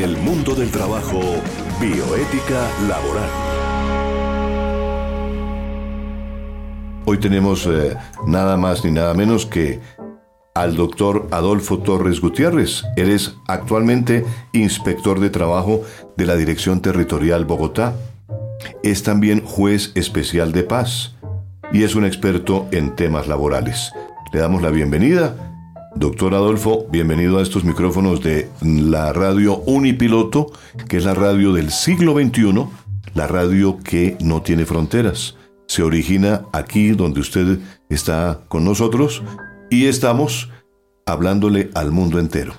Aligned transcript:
En 0.00 0.08
el 0.08 0.16
mundo 0.16 0.54
del 0.54 0.70
trabajo, 0.70 1.20
bioética 1.78 2.66
laboral. 2.88 3.28
Hoy 7.04 7.18
tenemos 7.18 7.66
eh, 7.66 7.98
nada 8.26 8.56
más 8.56 8.82
ni 8.82 8.92
nada 8.92 9.12
menos 9.12 9.44
que 9.44 9.78
al 10.54 10.74
doctor 10.74 11.28
Adolfo 11.32 11.80
Torres 11.80 12.22
Gutiérrez. 12.22 12.82
Eres 12.96 13.34
actualmente 13.46 14.24
inspector 14.54 15.20
de 15.20 15.28
trabajo 15.28 15.82
de 16.16 16.24
la 16.24 16.36
Dirección 16.36 16.80
Territorial 16.80 17.44
Bogotá. 17.44 17.94
Es 18.82 19.02
también 19.02 19.44
juez 19.44 19.92
especial 19.96 20.52
de 20.52 20.62
paz 20.62 21.14
y 21.74 21.82
es 21.82 21.94
un 21.94 22.06
experto 22.06 22.66
en 22.70 22.96
temas 22.96 23.28
laborales. 23.28 23.92
Le 24.32 24.40
damos 24.40 24.62
la 24.62 24.70
bienvenida. 24.70 25.49
Doctor 25.96 26.34
Adolfo, 26.34 26.86
bienvenido 26.90 27.38
a 27.38 27.42
estos 27.42 27.64
micrófonos 27.64 28.22
de 28.22 28.48
la 28.62 29.12
radio 29.12 29.58
Unipiloto, 29.66 30.52
que 30.88 30.96
es 30.96 31.04
la 31.04 31.14
radio 31.14 31.52
del 31.52 31.70
siglo 31.70 32.14
XXI, 32.14 32.66
la 33.14 33.26
radio 33.26 33.78
que 33.82 34.16
no 34.20 34.40
tiene 34.40 34.66
fronteras. 34.66 35.36
Se 35.66 35.82
origina 35.82 36.46
aquí 36.52 36.90
donde 36.90 37.20
usted 37.20 37.58
está 37.88 38.40
con 38.48 38.64
nosotros 38.64 39.22
y 39.68 39.86
estamos 39.86 40.48
hablándole 41.06 41.70
al 41.74 41.90
mundo 41.90 42.18
entero. 42.18 42.54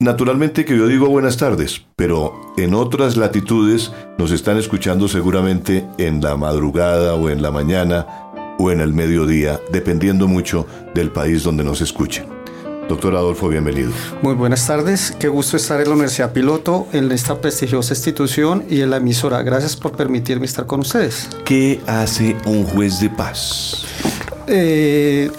Naturalmente 0.00 0.64
que 0.64 0.78
yo 0.78 0.86
digo 0.86 1.08
buenas 1.08 1.38
tardes, 1.38 1.84
pero 1.96 2.54
en 2.56 2.72
otras 2.72 3.16
latitudes 3.16 3.92
nos 4.16 4.30
están 4.30 4.56
escuchando 4.56 5.08
seguramente 5.08 5.84
en 5.98 6.20
la 6.20 6.36
madrugada 6.36 7.16
o 7.16 7.28
en 7.30 7.42
la 7.42 7.50
mañana 7.50 8.06
o 8.58 8.70
en 8.70 8.80
el 8.80 8.92
mediodía, 8.92 9.60
dependiendo 9.72 10.28
mucho 10.28 10.66
del 10.94 11.10
país 11.10 11.42
donde 11.42 11.64
nos 11.64 11.80
escuchen. 11.80 12.26
Doctor 12.88 13.14
Adolfo, 13.16 13.48
bienvenido. 13.48 13.90
Muy 14.22 14.34
buenas 14.34 14.66
tardes, 14.66 15.14
qué 15.18 15.28
gusto 15.28 15.58
estar 15.58 15.78
en 15.80 15.88
la 15.88 15.92
Universidad 15.92 16.32
Piloto, 16.32 16.86
en 16.92 17.12
esta 17.12 17.38
prestigiosa 17.38 17.92
institución 17.92 18.64
y 18.70 18.80
en 18.80 18.90
la 18.90 18.96
emisora. 18.96 19.42
Gracias 19.42 19.76
por 19.76 19.92
permitirme 19.92 20.46
estar 20.46 20.64
con 20.64 20.80
ustedes. 20.80 21.28
¿Qué 21.44 21.80
hace 21.86 22.34
un 22.46 22.64
juez 22.64 22.98
de 23.00 23.10
paz? 23.10 23.84
Eh, 24.46 25.30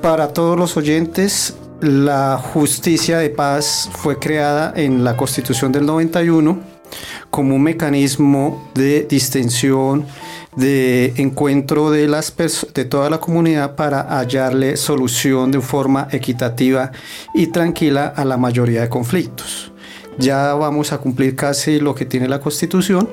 para 0.00 0.32
todos 0.32 0.56
los 0.56 0.76
oyentes, 0.76 1.56
la 1.80 2.38
justicia 2.38 3.18
de 3.18 3.30
paz 3.30 3.90
fue 3.92 4.20
creada 4.20 4.72
en 4.76 5.02
la 5.02 5.16
Constitución 5.16 5.72
del 5.72 5.84
91 5.84 6.60
como 7.30 7.56
un 7.56 7.62
mecanismo 7.62 8.70
de 8.74 9.06
distensión, 9.08 10.06
de 10.56 11.14
encuentro 11.16 11.90
de, 11.90 12.08
las 12.08 12.34
de 12.74 12.84
toda 12.84 13.10
la 13.10 13.18
comunidad 13.18 13.74
para 13.74 14.02
hallarle 14.02 14.76
solución 14.76 15.50
de 15.50 15.60
forma 15.60 16.08
equitativa 16.10 16.92
y 17.34 17.48
tranquila 17.48 18.12
a 18.14 18.24
la 18.24 18.36
mayoría 18.36 18.82
de 18.82 18.88
conflictos. 18.88 19.72
Ya 20.18 20.54
vamos 20.54 20.92
a 20.92 20.98
cumplir 20.98 21.34
casi 21.34 21.80
lo 21.80 21.94
que 21.94 22.04
tiene 22.04 22.28
la 22.28 22.40
Constitución, 22.40 23.08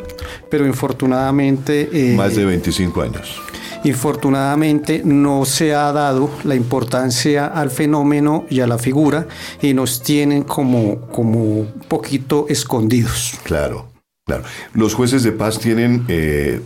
pero 0.49 0.67
infortunadamente... 0.67 1.89
Eh, 1.93 2.15
Más 2.15 2.35
de 2.35 2.45
25 2.45 3.01
años. 3.01 3.41
Infortunadamente 3.85 5.01
no 5.05 5.45
se 5.45 5.73
ha 5.73 5.93
dado 5.93 6.29
la 6.43 6.55
importancia 6.55 7.45
al 7.47 7.71
fenómeno 7.71 8.45
y 8.49 8.59
a 8.59 8.67
la 8.67 8.77
figura 8.77 9.27
y 9.61 9.73
nos 9.73 10.03
tienen 10.03 10.43
como, 10.43 11.07
como 11.07 11.41
un 11.41 11.83
poquito 11.87 12.47
escondidos. 12.49 13.35
Claro, 13.43 13.87
claro. 14.25 14.43
Los 14.73 14.93
jueces 14.93 15.23
de 15.23 15.31
paz 15.31 15.59
tienen, 15.59 16.03
eh, 16.09 16.59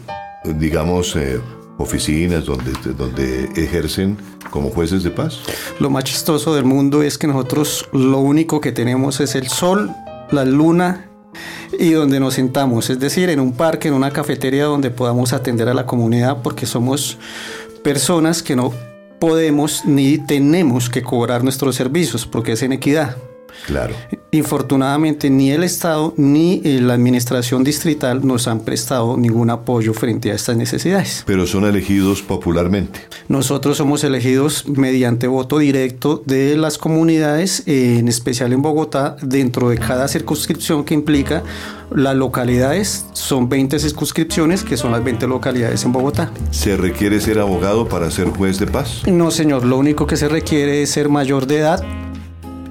digamos, 0.43 1.15
eh, 1.15 1.39
oficinas 1.77 2.45
donde, 2.45 2.71
donde 2.97 3.49
ejercen 3.55 4.17
como 4.49 4.69
jueces 4.69 5.03
de 5.03 5.11
paz. 5.11 5.39
Lo 5.79 5.89
más 5.89 6.03
chistoso 6.03 6.53
del 6.55 6.65
mundo 6.65 7.03
es 7.03 7.17
que 7.17 7.27
nosotros 7.27 7.87
lo 7.91 8.19
único 8.19 8.61
que 8.61 8.71
tenemos 8.71 9.19
es 9.19 9.35
el 9.35 9.47
sol, 9.47 9.91
la 10.31 10.45
luna 10.45 11.09
y 11.79 11.91
donde 11.91 12.19
nos 12.19 12.35
sentamos, 12.35 12.89
es 12.89 12.99
decir, 12.99 13.29
en 13.29 13.39
un 13.39 13.53
parque, 13.53 13.87
en 13.87 13.95
una 13.95 14.11
cafetería 14.11 14.65
donde 14.65 14.91
podamos 14.91 15.33
atender 15.33 15.67
a 15.69 15.73
la 15.73 15.85
comunidad 15.85 16.41
porque 16.43 16.65
somos 16.65 17.17
personas 17.83 18.43
que 18.43 18.55
no 18.55 18.71
podemos 19.19 19.85
ni 19.85 20.17
tenemos 20.19 20.89
que 20.89 21.01
cobrar 21.01 21.43
nuestros 21.43 21.75
servicios 21.75 22.25
porque 22.27 22.53
es 22.53 22.61
en 22.61 22.73
equidad. 22.73 23.17
Claro. 23.65 23.93
Infortunadamente, 24.31 25.29
ni 25.29 25.51
el 25.51 25.63
Estado 25.63 26.13
ni 26.17 26.61
eh, 26.63 26.79
la 26.81 26.95
Administración 26.95 27.63
Distrital 27.63 28.25
nos 28.25 28.47
han 28.47 28.61
prestado 28.61 29.15
ningún 29.15 29.49
apoyo 29.49 29.93
frente 29.93 30.31
a 30.31 30.35
estas 30.35 30.57
necesidades. 30.57 31.23
Pero 31.25 31.45
son 31.45 31.65
elegidos 31.65 32.21
popularmente. 32.21 33.01
Nosotros 33.27 33.77
somos 33.77 34.03
elegidos 34.03 34.67
mediante 34.67 35.27
voto 35.27 35.59
directo 35.59 36.23
de 36.25 36.57
las 36.57 36.77
comunidades, 36.77 37.63
en 37.67 38.07
especial 38.07 38.53
en 38.53 38.61
Bogotá, 38.61 39.15
dentro 39.21 39.69
de 39.69 39.77
cada 39.77 40.07
circunscripción 40.07 40.83
que 40.83 40.93
implica 40.93 41.43
las 41.91 42.15
localidades. 42.15 43.05
Son 43.13 43.49
20 43.49 43.79
circunscripciones, 43.79 44.63
que 44.63 44.77
son 44.77 44.91
las 44.91 45.03
20 45.03 45.27
localidades 45.27 45.83
en 45.85 45.91
Bogotá. 45.91 46.31
¿Se 46.51 46.75
requiere 46.75 47.19
ser 47.19 47.39
abogado 47.39 47.87
para 47.87 48.09
ser 48.09 48.29
juez 48.29 48.59
de 48.59 48.67
paz? 48.67 49.03
No, 49.05 49.31
señor. 49.31 49.65
Lo 49.65 49.77
único 49.77 50.07
que 50.07 50.17
se 50.17 50.27
requiere 50.27 50.81
es 50.81 50.89
ser 50.89 51.09
mayor 51.09 51.45
de 51.45 51.59
edad 51.59 51.83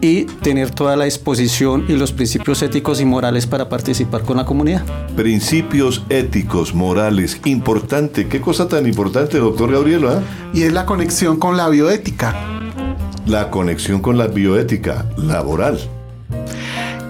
y 0.03 0.25
tener 0.25 0.73
toda 0.73 0.97
la 0.97 1.05
disposición 1.05 1.85
y 1.89 1.93
los 1.93 2.13
principios 2.13 2.61
éticos 2.61 3.01
y 3.01 3.05
morales 3.05 3.47
para 3.47 3.69
participar 3.69 4.23
con 4.23 4.37
la 4.37 4.45
comunidad. 4.45 4.83
Principios 5.15 6.05
éticos, 6.11 6.75
morales, 6.75 7.41
importante. 7.45 8.27
¿Qué 8.27 8.41
cosa 8.41 8.67
tan 8.67 8.87
importante, 8.87 9.39
doctor 9.39 9.73
Gabriel? 9.73 10.05
Ah? 10.09 10.21
Y 10.53 10.65
es 10.65 10.73
la 10.73 10.87
conexión 10.87 11.39
con 11.39 11.57
la 11.57 11.69
bioética. 11.69 12.35
La 13.27 13.49
conexión 13.51 14.03
con 14.03 14.19
la 14.19 14.27
bioética 14.27 15.07
laboral. 15.17 15.79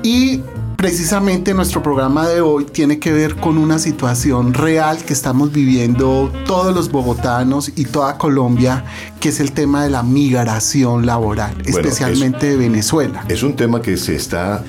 Y 0.02 0.42
precisamente 0.82 1.54
nuestro 1.54 1.80
programa 1.80 2.28
de 2.28 2.40
hoy 2.40 2.64
tiene 2.64 2.98
que 2.98 3.12
ver 3.12 3.36
con 3.36 3.56
una 3.56 3.78
situación 3.78 4.52
real 4.52 4.98
que 5.04 5.12
estamos 5.12 5.52
viviendo 5.52 6.32
todos 6.44 6.74
los 6.74 6.90
bogotanos 6.90 7.70
y 7.76 7.84
toda 7.84 8.18
Colombia, 8.18 8.84
que 9.20 9.28
es 9.28 9.38
el 9.38 9.52
tema 9.52 9.84
de 9.84 9.90
la 9.90 10.02
migración 10.02 11.06
laboral, 11.06 11.54
especialmente 11.64 12.50
de 12.50 12.56
Venezuela. 12.56 13.24
Es 13.28 13.44
un 13.44 13.54
tema 13.54 13.80
que 13.80 13.96
se 13.96 14.16
está 14.16 14.64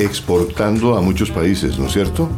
exportando 0.00 0.96
a 0.96 1.00
muchos 1.00 1.30
países, 1.30 1.78
¿no 1.78 1.86
es 1.86 1.92
cierto? 1.92 2.28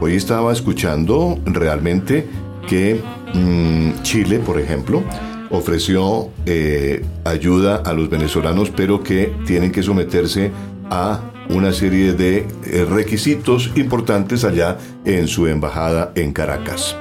Hoy 0.00 0.16
estaba 0.16 0.52
escuchando 0.52 1.38
realmente 1.44 2.28
que 2.68 3.00
mm, 3.34 4.02
Chile, 4.02 4.40
por 4.40 4.58
ejemplo, 4.58 5.04
ofreció 5.50 6.28
eh, 6.44 7.06
ayuda 7.24 7.76
a 7.76 7.92
los 7.92 8.10
venezolanos, 8.10 8.70
pero 8.70 9.00
que 9.04 9.32
tienen 9.46 9.70
que 9.70 9.84
someterse 9.84 10.50
a 10.90 11.20
una 11.54 11.72
serie 11.72 12.12
de 12.12 12.46
eh, 12.66 12.86
requisitos 12.88 13.70
importantes 13.76 14.44
allá 14.44 14.78
en 15.04 15.28
su 15.28 15.46
embajada 15.46 16.12
en 16.14 16.32
Caracas. 16.32 16.96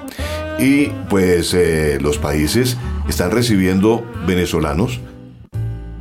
Y 0.59 0.87
pues 1.09 1.53
eh, 1.53 1.97
los 1.99 2.17
países 2.17 2.77
están 3.09 3.31
recibiendo 3.31 4.05
venezolanos, 4.27 4.99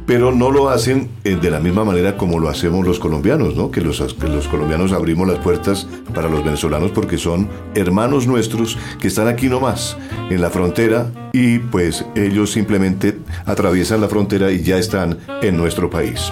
pero 0.06 0.32
no 0.32 0.50
lo 0.50 0.68
hacen 0.68 1.08
eh, 1.24 1.36
de 1.40 1.50
la 1.50 1.60
misma 1.60 1.84
manera 1.84 2.16
como 2.16 2.38
lo 2.38 2.48
hacemos 2.48 2.86
los 2.86 2.98
colombianos, 2.98 3.56
¿no? 3.56 3.70
Que 3.70 3.80
los, 3.80 4.00
que 4.14 4.28
los 4.28 4.48
colombianos 4.48 4.92
abrimos 4.92 5.26
las 5.26 5.38
puertas 5.38 5.86
para 6.14 6.28
los 6.28 6.44
venezolanos 6.44 6.90
porque 6.90 7.18
son 7.18 7.48
hermanos 7.74 8.26
nuestros 8.26 8.76
que 9.00 9.08
están 9.08 9.28
aquí 9.28 9.48
nomás, 9.48 9.96
en 10.30 10.42
la 10.42 10.50
frontera, 10.50 11.10
y 11.32 11.58
pues 11.58 12.04
ellos 12.14 12.52
simplemente 12.52 13.18
atraviesan 13.46 14.00
la 14.00 14.08
frontera 14.08 14.50
y 14.52 14.62
ya 14.62 14.78
están 14.78 15.18
en 15.40 15.56
nuestro 15.56 15.88
país. 15.88 16.30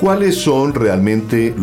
¿Cuáles 0.00 0.36
son 0.36 0.74
realmente 0.74 1.56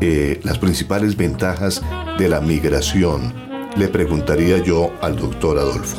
eh, 0.00 0.40
las 0.42 0.58
principales 0.58 1.16
ventajas 1.16 1.80
de 2.18 2.28
la 2.28 2.40
migración? 2.40 3.32
Le 3.76 3.86
preguntaría 3.86 4.58
yo 4.58 4.90
al 5.00 5.14
doctor 5.14 5.56
Adolfo. 5.56 5.98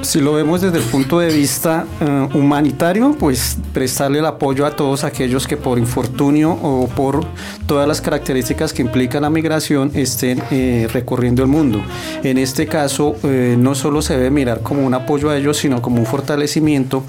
Si 0.00 0.20
lo 0.20 0.34
vemos 0.34 0.62
desde 0.62 0.78
el 0.78 0.84
punto 0.84 1.18
de 1.18 1.28
vista 1.34 1.84
eh, 2.00 2.28
humanitario, 2.32 3.14
pues 3.18 3.58
prestarle 3.74 4.20
el 4.20 4.26
apoyo 4.26 4.64
a 4.64 4.74
todos 4.74 5.04
aquellos 5.04 5.46
que 5.46 5.58
por 5.58 5.78
infortunio 5.78 6.52
o 6.52 6.88
por 6.88 7.20
todas 7.66 7.86
las 7.86 8.00
características 8.00 8.72
que 8.72 8.80
implica 8.80 9.20
la 9.20 9.28
migración 9.28 9.90
estén 9.94 10.42
eh, 10.50 10.88
recorriendo 10.92 11.42
el 11.42 11.48
mundo. 11.48 11.82
En 12.22 12.38
este 12.38 12.66
caso, 12.66 13.16
no 13.22 13.74
solo 13.74 14.00
se 14.00 14.14
debe 14.14 14.30
mirar 14.30 14.60
como 14.60 14.86
un 14.86 14.94
apoyo 14.94 15.28
a 15.28 15.36
ellos, 15.36 15.58
sino 15.58 15.82
como 15.82 15.98
un 15.98 16.06
fortalecimiento 16.06 17.02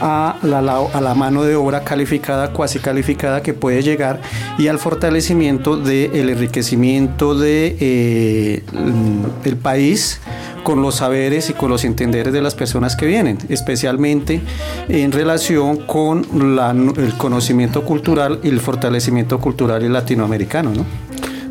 a 0.00 0.36
la, 0.42 0.62
la 0.62 1.14
mano 1.14 1.42
de 1.42 1.56
obra 1.56 1.84
calificada, 1.84 2.52
cuasi 2.52 2.78
calificada 2.78 3.42
que 3.42 3.54
puede 3.54 3.82
llegar 3.82 4.20
y 4.58 4.68
al 4.68 4.78
fortalecimiento 4.78 5.76
del 5.76 6.28
enriquecimiento 6.30 7.34
de, 7.34 7.76
eh, 7.80 8.62
país 9.62 10.20
con 10.62 10.82
los 10.82 10.96
saberes 10.96 11.50
y 11.50 11.52
con 11.52 11.70
los 11.70 11.84
entenderes 11.84 12.32
de 12.32 12.42
las 12.42 12.54
personas 12.54 12.96
que 12.96 13.06
vienen, 13.06 13.38
especialmente 13.48 14.40
en 14.88 15.12
relación 15.12 15.78
con 15.78 16.26
el 16.96 17.14
conocimiento 17.14 17.84
cultural 17.84 18.40
y 18.42 18.48
el 18.48 18.60
fortalecimiento 18.60 19.38
cultural 19.38 19.84
y 19.84 19.88
latinoamericano. 19.88 20.72
¿no? 20.72 20.84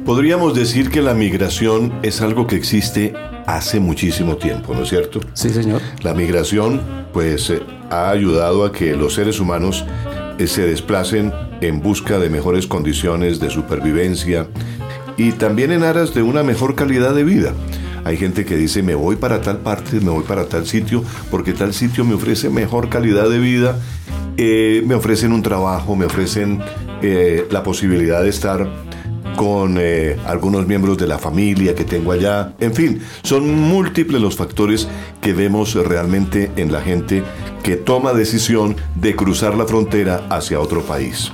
Podríamos 0.06 0.54
decir 0.54 0.90
que 0.90 1.02
la 1.02 1.14
migración 1.14 1.94
es 2.04 2.22
algo 2.22 2.46
que 2.46 2.56
existe 2.56 3.14
hace 3.46 3.80
muchísimo 3.80 4.38
tiempo, 4.38 4.74
¿no 4.74 4.84
es 4.84 4.90
cierto? 4.90 5.20
Sí, 5.34 5.50
señor. 5.50 5.82
La 6.02 6.14
migración, 6.14 6.82
pues, 7.14 7.50
eh, 7.50 7.62
ha 7.90 8.10
ayudado 8.10 8.66
a 8.66 8.72
que 8.72 8.96
los 8.96 9.14
seres 9.14 9.40
humanos 9.40 9.86
eh, 10.38 10.48
se 10.48 10.66
desplacen 10.66 11.32
en 11.62 11.82
busca 11.82 12.20
de 12.20 12.30
mejores 12.30 12.68
condiciones 12.68 13.40
de 13.40 13.50
supervivencia 13.50 14.48
y 15.18 15.32
también 15.32 15.72
en 15.72 15.84
aras 15.84 16.14
de 16.14 16.22
una 16.22 16.44
mejor 16.44 16.76
calidad 16.76 17.14
de 17.14 17.24
vida. 17.24 17.54
Hay 18.04 18.18
gente 18.18 18.46
que 18.46 18.56
dice, 18.56 18.84
me 18.84 18.94
voy 18.94 19.16
para 19.16 19.42
tal 19.42 19.60
parte, 19.60 20.00
me 20.00 20.12
voy 20.12 20.24
para 20.24 20.46
tal 20.46 20.68
sitio, 20.68 21.04
porque 21.32 21.54
tal 21.54 21.74
sitio 21.74 22.06
me 22.06 22.14
ofrece 22.14 22.50
mejor 22.50 22.90
calidad 22.90 23.30
de 23.30 23.40
vida, 23.40 23.80
eh, 24.38 24.84
me 24.86 24.94
ofrecen 24.94 25.32
un 25.32 25.42
trabajo, 25.42 25.96
me 25.96 26.06
ofrecen 26.06 26.62
eh, 27.02 27.48
la 27.50 27.64
posibilidad 27.64 28.22
de 28.22 28.30
estar 28.30 28.70
con 29.36 29.78
eh, 29.80 30.18
algunos 30.26 30.68
miembros 30.68 30.98
de 30.98 31.08
la 31.08 31.18
familia 31.18 31.76
que 31.76 31.84
tengo 31.84 32.12
allá. 32.12 32.54
En 32.60 32.74
fin, 32.74 33.02
son 33.24 33.50
múltiples 33.50 34.22
los 34.22 34.36
factores 34.36 34.88
que 35.22 35.34
vemos 35.34 35.74
realmente 35.76 36.52
en 36.56 36.72
la 36.72 36.82
gente 36.82 37.24
que 37.64 37.76
toma 37.76 38.14
decisión 38.14 38.76
de 38.96 39.16
cruzar 39.16 39.56
la 39.56 39.66
frontera 39.66 40.26
hacia 40.30 40.60
otro 40.60 40.82
país. 40.82 41.32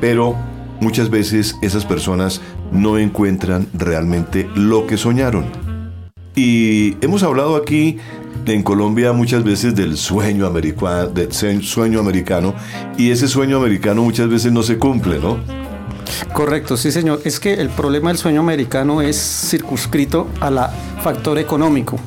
Pero 0.00 0.36
muchas 0.80 1.10
veces 1.10 1.56
esas 1.62 1.84
personas 1.84 2.40
no 2.72 2.98
encuentran 2.98 3.66
realmente 3.74 4.48
lo 4.54 4.86
que 4.86 4.96
soñaron. 4.96 5.46
Y 6.34 6.96
hemos 7.04 7.22
hablado 7.22 7.56
aquí 7.56 7.98
en 8.46 8.62
Colombia 8.62 9.12
muchas 9.12 9.44
veces 9.44 9.74
del 9.74 9.96
sueño 9.96 10.46
americano, 10.46 11.08
del 11.08 11.32
sueño 11.62 12.00
americano, 12.00 12.54
y 12.96 13.10
ese 13.10 13.28
sueño 13.28 13.58
americano 13.58 14.02
muchas 14.02 14.28
veces 14.28 14.52
no 14.52 14.62
se 14.62 14.78
cumple, 14.78 15.18
¿no? 15.18 15.38
Correcto, 16.32 16.76
sí 16.76 16.90
señor. 16.92 17.20
Es 17.24 17.40
que 17.40 17.54
el 17.54 17.68
problema 17.68 18.10
del 18.10 18.18
sueño 18.18 18.40
americano 18.40 19.02
es 19.02 19.16
circunscrito 19.16 20.28
a 20.40 20.50
la 20.50 20.68
factor 21.02 21.38
económico 21.38 21.98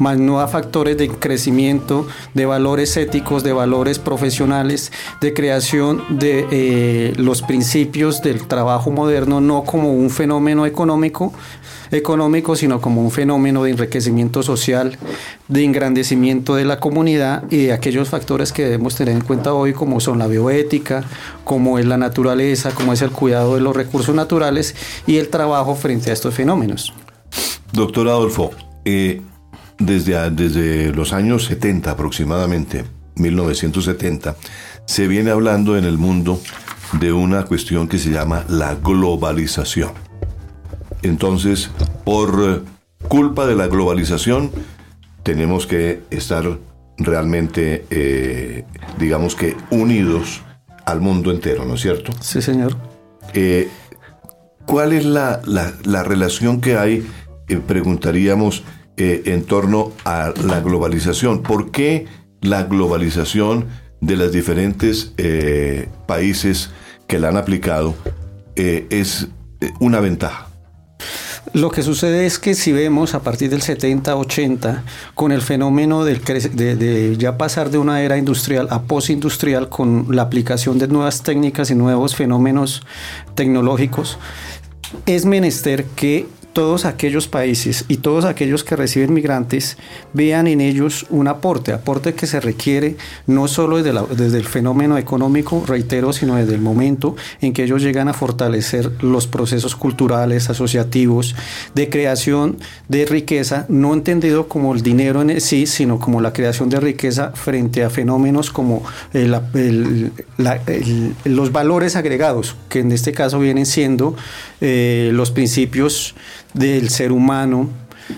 más 0.00 0.18
no 0.18 0.40
a 0.40 0.48
factores 0.48 0.96
de 0.96 1.08
crecimiento, 1.08 2.06
de 2.34 2.46
valores 2.46 2.96
éticos, 2.96 3.44
de 3.44 3.52
valores 3.52 3.98
profesionales, 3.98 4.90
de 5.20 5.32
creación 5.34 6.02
de 6.08 6.46
eh, 6.50 7.12
los 7.16 7.42
principios 7.42 8.22
del 8.22 8.46
trabajo 8.46 8.90
moderno, 8.90 9.40
no 9.40 9.62
como 9.62 9.92
un 9.92 10.10
fenómeno 10.10 10.66
económico, 10.66 11.32
económico, 11.90 12.56
sino 12.56 12.80
como 12.80 13.02
un 13.02 13.10
fenómeno 13.10 13.64
de 13.64 13.70
enriquecimiento 13.70 14.42
social, 14.42 14.96
de 15.48 15.64
engrandecimiento 15.64 16.54
de 16.54 16.64
la 16.64 16.80
comunidad 16.80 17.44
y 17.50 17.66
de 17.66 17.72
aquellos 17.72 18.08
factores 18.08 18.52
que 18.52 18.64
debemos 18.64 18.94
tener 18.96 19.14
en 19.14 19.22
cuenta 19.22 19.52
hoy, 19.54 19.72
como 19.72 20.00
son 20.00 20.18
la 20.18 20.26
bioética, 20.26 21.04
como 21.44 21.78
es 21.78 21.86
la 21.86 21.98
naturaleza, 21.98 22.70
como 22.70 22.92
es 22.92 23.02
el 23.02 23.10
cuidado 23.10 23.54
de 23.54 23.60
los 23.60 23.76
recursos 23.76 24.14
naturales 24.14 24.74
y 25.06 25.18
el 25.18 25.28
trabajo 25.28 25.74
frente 25.74 26.10
a 26.10 26.12
estos 26.12 26.34
fenómenos. 26.34 26.92
Doctor 27.72 28.08
Adolfo, 28.08 28.50
eh, 28.84 29.22
desde, 29.80 30.30
desde 30.30 30.92
los 30.92 31.12
años 31.12 31.46
70 31.46 31.90
aproximadamente, 31.90 32.84
1970, 33.16 34.36
se 34.86 35.08
viene 35.08 35.30
hablando 35.30 35.76
en 35.76 35.84
el 35.84 35.98
mundo 35.98 36.40
de 37.00 37.12
una 37.12 37.44
cuestión 37.44 37.88
que 37.88 37.98
se 37.98 38.10
llama 38.10 38.44
la 38.48 38.76
globalización. 38.76 39.90
Entonces, 41.02 41.70
por 42.04 42.64
culpa 43.08 43.46
de 43.46 43.56
la 43.56 43.66
globalización, 43.66 44.50
tenemos 45.22 45.66
que 45.66 46.02
estar 46.10 46.58
realmente, 46.98 47.86
eh, 47.90 48.64
digamos 48.98 49.34
que, 49.34 49.56
unidos 49.70 50.42
al 50.84 51.00
mundo 51.00 51.30
entero, 51.30 51.64
¿no 51.64 51.74
es 51.74 51.80
cierto? 51.80 52.12
Sí, 52.20 52.42
señor. 52.42 52.76
Eh, 53.34 53.68
¿Cuál 54.66 54.92
es 54.92 55.04
la, 55.04 55.40
relación 56.04 56.60
que 56.60 56.76
hay, 56.76 57.06
eh, 57.48 57.56
preguntaríamos, 57.66 58.62
en 59.00 59.44
torno 59.44 59.92
a 60.04 60.32
la 60.44 60.60
globalización? 60.60 61.42
¿Por 61.42 61.70
qué 61.70 62.06
la 62.40 62.64
globalización 62.64 63.66
de 64.00 64.16
los 64.16 64.32
diferentes 64.32 65.12
países 66.06 66.70
que 67.06 67.18
la 67.18 67.28
han 67.28 67.36
aplicado 67.36 67.94
es 68.56 69.28
una 69.78 70.00
ventaja? 70.00 70.50
Lo 71.52 71.70
que 71.70 71.82
sucede 71.82 72.26
es 72.26 72.38
que 72.38 72.54
si 72.54 72.70
vemos 72.70 73.14
a 73.14 73.22
partir 73.22 73.50
del 73.50 73.62
70-80, 73.62 74.82
con 75.14 75.32
el 75.32 75.42
fenómeno 75.42 76.04
del 76.04 76.22
de, 76.22 77.16
ya 77.18 77.38
pasar 77.38 77.70
de 77.70 77.78
una 77.78 78.02
era 78.02 78.18
industrial 78.18 78.68
a 78.70 78.82
postindustrial, 78.82 79.68
con 79.68 80.06
la 80.10 80.22
aplicación 80.22 80.78
de 80.78 80.86
nuevas 80.86 81.22
técnicas 81.22 81.70
y 81.70 81.74
nuevos 81.74 82.14
fenómenos 82.14 82.82
tecnológicos, 83.34 84.18
es 85.06 85.24
menester 85.24 85.86
que 85.96 86.28
todos 86.52 86.84
aquellos 86.84 87.28
países 87.28 87.84
y 87.88 87.98
todos 87.98 88.24
aquellos 88.24 88.64
que 88.64 88.76
reciben 88.76 89.14
migrantes 89.14 89.76
vean 90.12 90.46
en 90.46 90.60
ellos 90.60 91.06
un 91.10 91.28
aporte, 91.28 91.72
aporte 91.72 92.14
que 92.14 92.26
se 92.26 92.40
requiere 92.40 92.96
no 93.26 93.48
solo 93.48 93.82
desde, 93.82 93.98
desde, 94.16 94.38
el 94.38 94.46
fenómeno 94.46 94.98
económico, 94.98 95.64
reitero, 95.66 96.12
sino 96.12 96.36
desde 96.36 96.54
el 96.54 96.60
momento 96.60 97.16
en 97.40 97.52
que 97.52 97.64
ellos 97.64 97.82
llegan 97.82 98.08
a 98.08 98.14
fortalecer 98.14 99.02
los 99.02 99.26
procesos 99.26 99.76
culturales, 99.76 100.50
asociativos, 100.50 101.34
de 101.74 101.88
creación 101.88 102.58
de 102.88 103.06
riqueza, 103.06 103.66
no 103.68 103.94
entendido 103.94 104.48
como 104.48 104.74
el 104.74 104.82
dinero 104.82 105.22
en 105.22 105.40
sí, 105.40 105.66
sino 105.66 105.98
como 105.98 106.20
la 106.20 106.32
creación 106.32 106.68
de 106.68 106.80
riqueza 106.80 107.32
frente 107.34 107.84
a 107.84 107.90
fenómenos 107.90 108.50
como 108.50 108.82
los 111.24 111.52
valores 111.52 111.96
agregados, 111.96 112.56
que 112.68 112.80
en 112.80 112.92
este 112.92 113.12
caso 113.12 113.38
vienen 113.38 113.66
siendo 113.66 114.16
eh, 114.60 115.10
los 115.12 115.30
principios 115.30 116.14
del 116.54 116.90
ser 116.90 117.12
humano, 117.12 117.68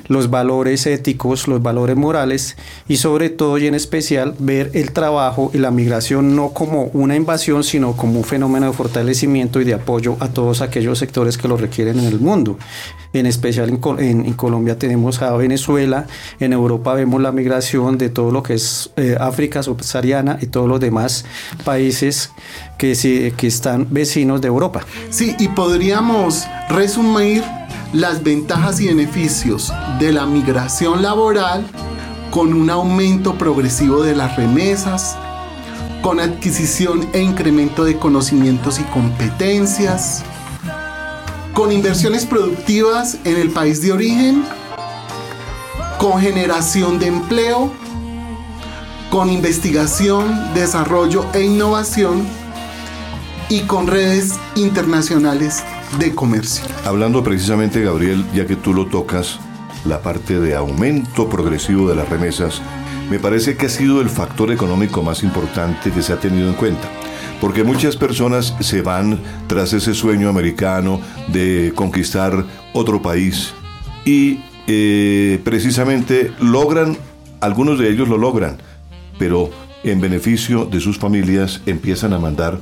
los 0.09 0.31
valores 0.31 0.87
éticos, 0.87 1.49
los 1.49 1.63
valores 1.63 1.97
morales 1.97 2.57
y 2.89 2.97
sobre 2.97 3.31
todo 3.31 3.59
y 3.59 3.67
en 3.67 3.75
especial 3.75 4.35
ver 4.39 4.71
el 4.75 4.93
trabajo 4.93 5.51
y 5.53 5.59
la 5.59 5.71
migración 5.71 6.37
no 6.37 6.51
como 6.51 6.85
una 6.93 7.17
invasión, 7.17 7.65
sino 7.65 7.97
como 7.97 8.19
un 8.19 8.25
fenómeno 8.25 8.67
de 8.67 8.73
fortalecimiento 8.73 9.61
y 9.61 9.65
de 9.65 9.75
apoyo 9.75 10.17
a 10.21 10.29
todos 10.29 10.61
aquellos 10.61 10.99
sectores 10.99 11.39
que 11.39 11.49
lo 11.49 11.57
requieren 11.57 11.99
en 11.99 12.07
el 12.07 12.21
mundo. 12.21 12.59
En 13.13 13.27
especial 13.27 13.69
en, 13.69 14.33
Colombia 14.33 14.79
tenemos 14.79 15.21
a 15.21 15.37
Venezuela, 15.37 16.07
en 16.41 16.53
Europa 16.53 16.95
vemos 16.95 17.21
la 17.21 17.33
migración 17.33 17.99
de 17.99 18.09
todo 18.09 18.31
lo 18.31 18.43
que 18.43 18.55
es 18.55 18.91
eh, 18.97 19.17
África 19.21 19.63
subsahariana 19.63 20.39
y 20.41 20.47
todos 20.47 20.69
los 20.69 20.81
demás 20.81 21.25
países 21.65 22.31
que, 22.79 23.33
que 23.37 23.47
están 23.47 23.87
vecinos 23.91 24.41
de 24.41 24.49
Europa. 24.49 24.81
Sí, 25.11 25.37
y 25.39 25.49
podríamos 25.49 26.47
resumir 26.71 27.43
las 27.93 28.23
ventajas 28.23 28.81
y 28.81 28.89
beneficios 28.89 29.73
de 29.99 30.13
la 30.13 30.27
migración 30.27 31.03
laboral 31.03 31.67
con 32.31 32.55
un 32.55 32.71
aumento 32.71 33.35
progresivo 33.35 34.03
de 34.03 34.17
las 34.17 34.37
remesas, 34.37 35.17
con 36.01 36.19
adquisición 36.19 37.07
e 37.13 37.21
incremento 37.21 37.85
de 37.85 37.99
conocimientos 37.99 38.81
y 38.81 38.85
competencias, 38.85 40.23
con 41.53 41.71
inversiones 41.71 42.25
productivas 42.25 43.19
en 43.25 43.37
el 43.37 43.51
país 43.51 43.83
de 43.83 43.93
origen, 43.93 44.45
con 45.99 46.21
generación 46.21 46.99
de 46.99 47.09
empleo, 47.09 47.71
con 49.11 49.29
investigación, 49.29 50.55
desarrollo 50.55 51.27
e 51.35 51.43
innovación 51.43 52.27
y 53.51 53.61
con 53.61 53.87
redes 53.87 54.33
internacionales 54.55 55.63
de 55.99 56.15
comercio. 56.15 56.65
Hablando 56.85 57.23
precisamente, 57.23 57.83
Gabriel, 57.83 58.25
ya 58.35 58.47
que 58.47 58.57
tú 58.57 58.73
lo 58.75 58.87
tocas, 58.87 59.39
la 59.85 60.01
parte 60.01 60.41
de 60.41 60.55
aumento 60.55 61.29
progresivo 61.29 61.89
de 61.89 61.97
las 61.97 62.09
remesas, 62.09 62.63
me 63.11 63.19
parece 63.19 63.57
que 63.57 63.67
ha 63.67 63.69
sido 63.69 64.01
el 64.01 64.09
factor 64.09 64.51
económico 64.53 65.03
más 65.03 65.23
importante 65.23 65.91
que 65.91 66.03
se 66.03 66.13
ha 66.13 66.21
tenido 66.21 66.49
en 66.49 66.55
cuenta. 66.55 66.89
Porque 67.41 67.65
muchas 67.65 67.97
personas 67.97 68.55
se 68.61 68.83
van 68.83 69.21
tras 69.49 69.73
ese 69.73 69.95
sueño 69.95 70.29
americano 70.29 71.01
de 71.29 71.73
conquistar 71.75 72.45
otro 72.73 73.03
país 73.03 73.53
y 74.05 74.41
eh, 74.69 75.41
precisamente 75.43 76.33
logran, 76.41 76.97
algunos 77.41 77.79
de 77.79 77.91
ellos 77.91 78.09
lo 78.09 78.17
logran, 78.17 78.59
pero 79.19 79.51
en 79.83 80.01
beneficio 80.01 80.65
de 80.65 80.81
sus 80.81 80.99
familias 80.99 81.61
empiezan 81.67 82.13
a 82.13 82.19
mandar 82.19 82.61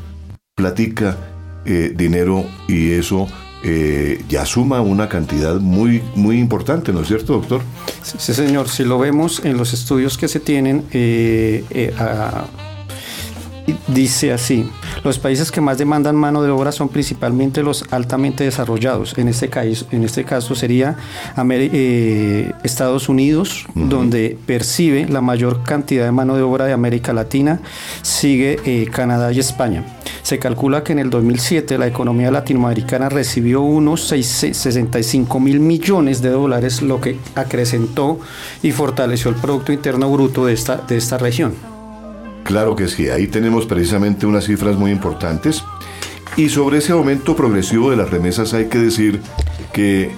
platica 0.55 1.17
eh, 1.65 1.93
dinero 1.95 2.45
y 2.69 2.93
eso 2.93 3.29
eh, 3.63 4.25
ya 4.29 4.47
suma 4.47 4.81
una 4.81 5.09
cantidad 5.09 5.57
muy, 5.57 6.03
muy 6.15 6.39
importante, 6.39 6.93
¿no 6.93 7.03
es 7.03 7.09
cierto, 7.09 7.35
doctor? 7.35 7.61
Sí, 8.03 8.33
señor. 8.33 8.69
Si 8.69 8.85
lo 8.85 8.99
vemos 8.99 9.45
en 9.45 9.59
los 9.59 9.75
estudios 9.75 10.17
que 10.17 10.29
se 10.29 10.41
tienen, 10.41 10.87
eh, 10.93 11.95
a, 11.99 12.47
dice 13.87 14.33
así, 14.33 14.69
los 15.05 15.19
países 15.19 15.51
que 15.51 15.61
más 15.61 15.79
demandan 15.79 16.17
mano 16.17 16.43
de 16.43 16.51
obra 16.51 16.73
son 16.73 16.89
principalmente 16.89 17.63
los 17.63 17.85
altamente 17.91 18.45
desarrollados. 18.45 19.17
En 19.19 19.29
este 19.29 19.49
caso, 19.49 19.87
en 19.91 20.05
este 20.05 20.25
caso 20.25 20.55
sería 20.55 20.97
eh, 21.39 22.53
Estados 22.63 23.09
Unidos, 23.09 23.67
donde 23.75 24.37
percibe 24.47 25.07
la 25.09 25.21
mayor 25.21 25.63
cantidad 25.63 26.05
de 26.05 26.13
mano 26.13 26.37
de 26.37 26.43
obra 26.43 26.67
de 26.67 26.73
América 26.73 27.13
Latina, 27.13 27.61
sigue 28.03 28.59
eh, 28.65 28.89
Canadá 28.91 29.33
y 29.33 29.41
España. 29.41 29.85
Se 30.23 30.39
calcula 30.39 30.85
que 30.85 30.93
en 30.93 30.99
el 30.99 31.11
2007 31.11 31.79
la 31.79 31.87
economía 31.87 32.31
latinoamericana 32.31 33.09
recibió 33.09 33.63
unos 33.63 34.03
65 34.03 35.41
mil 35.41 35.61
millones 35.61 36.23
de 36.23 36.31
dólares, 36.31 36.83
lo 36.83 37.01
que 37.01 37.17
acrecentó 37.35 38.21
y 38.63 38.73
fortaleció 38.73 39.31
el 39.31 39.37
Producto 39.37 39.73
Interno 39.73 40.11
Bruto 40.11 40.47
de 40.47 40.53
esta, 40.53 40.77
de 40.77 40.97
esta 40.97 41.19
región. 41.19 41.80
Claro 42.51 42.75
que 42.75 42.89
sí, 42.89 43.09
ahí 43.09 43.29
tenemos 43.29 43.65
precisamente 43.65 44.27
unas 44.27 44.43
cifras 44.43 44.75
muy 44.75 44.91
importantes. 44.91 45.63
Y 46.37 46.49
sobre 46.49 46.79
ese 46.79 46.91
aumento 46.91 47.37
progresivo 47.37 47.93
de 47.93 47.97
las 47.97 48.11
remesas 48.11 48.55
hay 48.55 48.65
que 48.65 48.79
decir 48.79 49.21
que, 49.73 50.11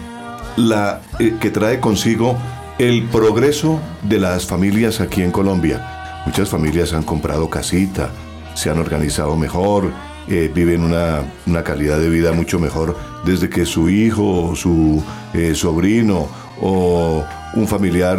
la, 0.56 1.02
eh, 1.18 1.34
que 1.38 1.50
trae 1.50 1.78
consigo 1.78 2.38
el 2.78 3.02
progreso 3.02 3.82
de 4.00 4.18
las 4.18 4.46
familias 4.46 5.02
aquí 5.02 5.20
en 5.20 5.30
Colombia. 5.30 6.22
Muchas 6.24 6.48
familias 6.48 6.94
han 6.94 7.02
comprado 7.02 7.50
casita, 7.50 8.08
se 8.54 8.70
han 8.70 8.78
organizado 8.78 9.36
mejor, 9.36 9.92
eh, 10.26 10.50
viven 10.54 10.84
una, 10.84 11.20
una, 11.46 11.62
calidad 11.62 11.98
de 11.98 12.08
vida 12.08 12.32
mucho 12.32 12.58
mejor 12.58 12.96
desde 13.26 13.50
que 13.50 13.66
su 13.66 13.90
hijo, 13.90 14.56
su 14.56 15.04
eh, 15.34 15.54
sobrino 15.54 16.28
o 16.62 17.22
un 17.52 17.68
familiar 17.68 18.18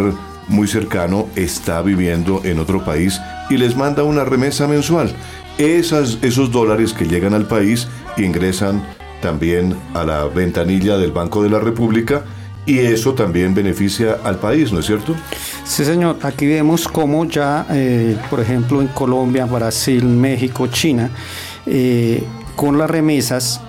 muy 0.50 0.68
cercano 0.68 1.30
está 1.36 1.82
viviendo 1.82 2.42
en 2.44 2.60
otro 2.60 2.86
país 2.86 3.20
y 3.50 3.58
les 3.58 3.76
manda 3.76 4.04
una 4.04 4.24
remesa 4.24 4.68
mensual. 4.68 5.14
Esas, 5.58 6.18
esos 6.22 6.52
dólares 6.52 6.94
que 6.94 7.06
llegan 7.06 7.34
al 7.34 7.46
país 7.46 7.88
ingresan 8.18 8.84
también 9.22 9.76
a 9.94 10.04
la 10.04 10.26
ventanilla 10.26 10.98
del 10.98 11.12
Banco 11.12 11.44
de 11.44 11.50
la 11.50 11.60
República 11.60 12.24
y 12.66 12.80
eso 12.80 13.14
también 13.14 13.54
beneficia 13.54 14.18
al 14.24 14.38
país, 14.38 14.72
¿no 14.72 14.80
es 14.80 14.86
cierto? 14.86 15.16
Sí, 15.66 15.84
señor. 15.84 16.18
Aquí 16.22 16.48
vemos 16.48 16.88
cómo 16.88 17.26
ya, 17.26 17.66
eh, 17.70 18.18
por 18.30 18.40
ejemplo, 18.40 18.82
en 18.82 18.88
Colombia, 18.88 19.46
Brasil, 19.46 20.04
México, 20.06 20.68
China, 20.68 21.10
eh, 21.66 22.24
con 22.56 22.78
las 22.78 22.90
remesas 22.90 23.62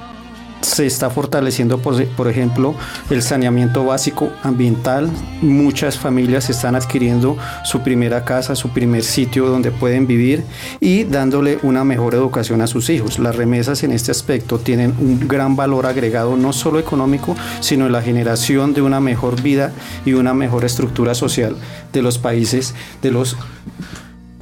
se 0.64 0.87
está 0.87 1.11
fortaleciendo, 1.11 1.78
por, 1.78 2.28
ejemplo, 2.28 2.75
el 3.11 3.23
saneamiento 3.23 3.85
básico 3.85 4.33
ambiental. 4.42 5.11
Muchas 5.42 5.99
familias 5.99 6.50
están 6.50 6.75
adquiriendo 6.75 7.37
su 7.64 7.80
primera 7.80 8.25
casa, 8.25 8.56
su 8.56 8.71
primer 8.71 9.04
sitio 9.04 9.47
donde 9.47 9.71
pueden 9.71 10.06
vivir 10.06 10.42
y 10.80 11.04
dándole 11.04 11.59
una 11.62 11.85
mejor 11.85 12.14
educación 12.14 12.62
a 12.62 12.66
sus 12.66 12.88
hijos. 12.90 13.18
Las 13.18 13.37
remesas 13.37 13.83
en 13.85 13.92
este 13.92 14.11
aspecto 14.11 14.59
tienen 14.59 14.94
un 14.99 15.28
gran 15.28 15.54
valor 15.54 15.87
agregado, 15.87 16.37
no 16.37 16.52
solo 16.52 16.78
económico, 16.78 17.37
sino 17.61 17.87
en 17.87 17.92
la 17.92 18.02
generación 18.02 18.73
de 18.75 18.83
una 18.83 19.00
mejor 19.00 19.42
vida 19.42 19.73
y 20.04 20.14
una 20.14 20.35
mejor 20.35 20.64
estructura 20.64 21.14
social 21.14 21.56
de 21.92 22.02
los 22.02 22.18
países, 22.18 22.75
de 23.02 23.11
los 23.11 23.37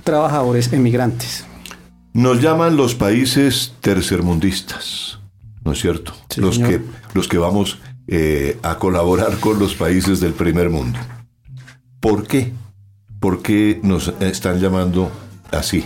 trabajadores 0.05 0.73
emigrantes. 0.73 1.47
Nos 2.13 2.41
llaman 2.41 2.77
los 2.77 2.95
países 2.95 3.75
tercermundistas. 3.81 5.22
¿No 5.65 5.73
es 5.73 5.81
cierto? 5.81 6.13
los, 6.37 6.59
que, 6.59 6.81
los 7.15 7.29
que 7.29 7.39
vamos 7.39 7.79
eh, 8.09 8.59
a 8.63 8.79
colaborar 8.79 9.39
con 9.39 9.59
los 9.59 9.75
países 9.75 10.21
del 10.21 10.33
primer 10.33 10.71
mundo. 10.71 10.99
¿Por 12.01 12.27
qué? 12.27 12.53
¿Por 13.21 13.43
qué 13.43 13.79
nos 13.83 14.09
están 14.21 14.61
llamando 14.61 15.11
así? 15.53 15.85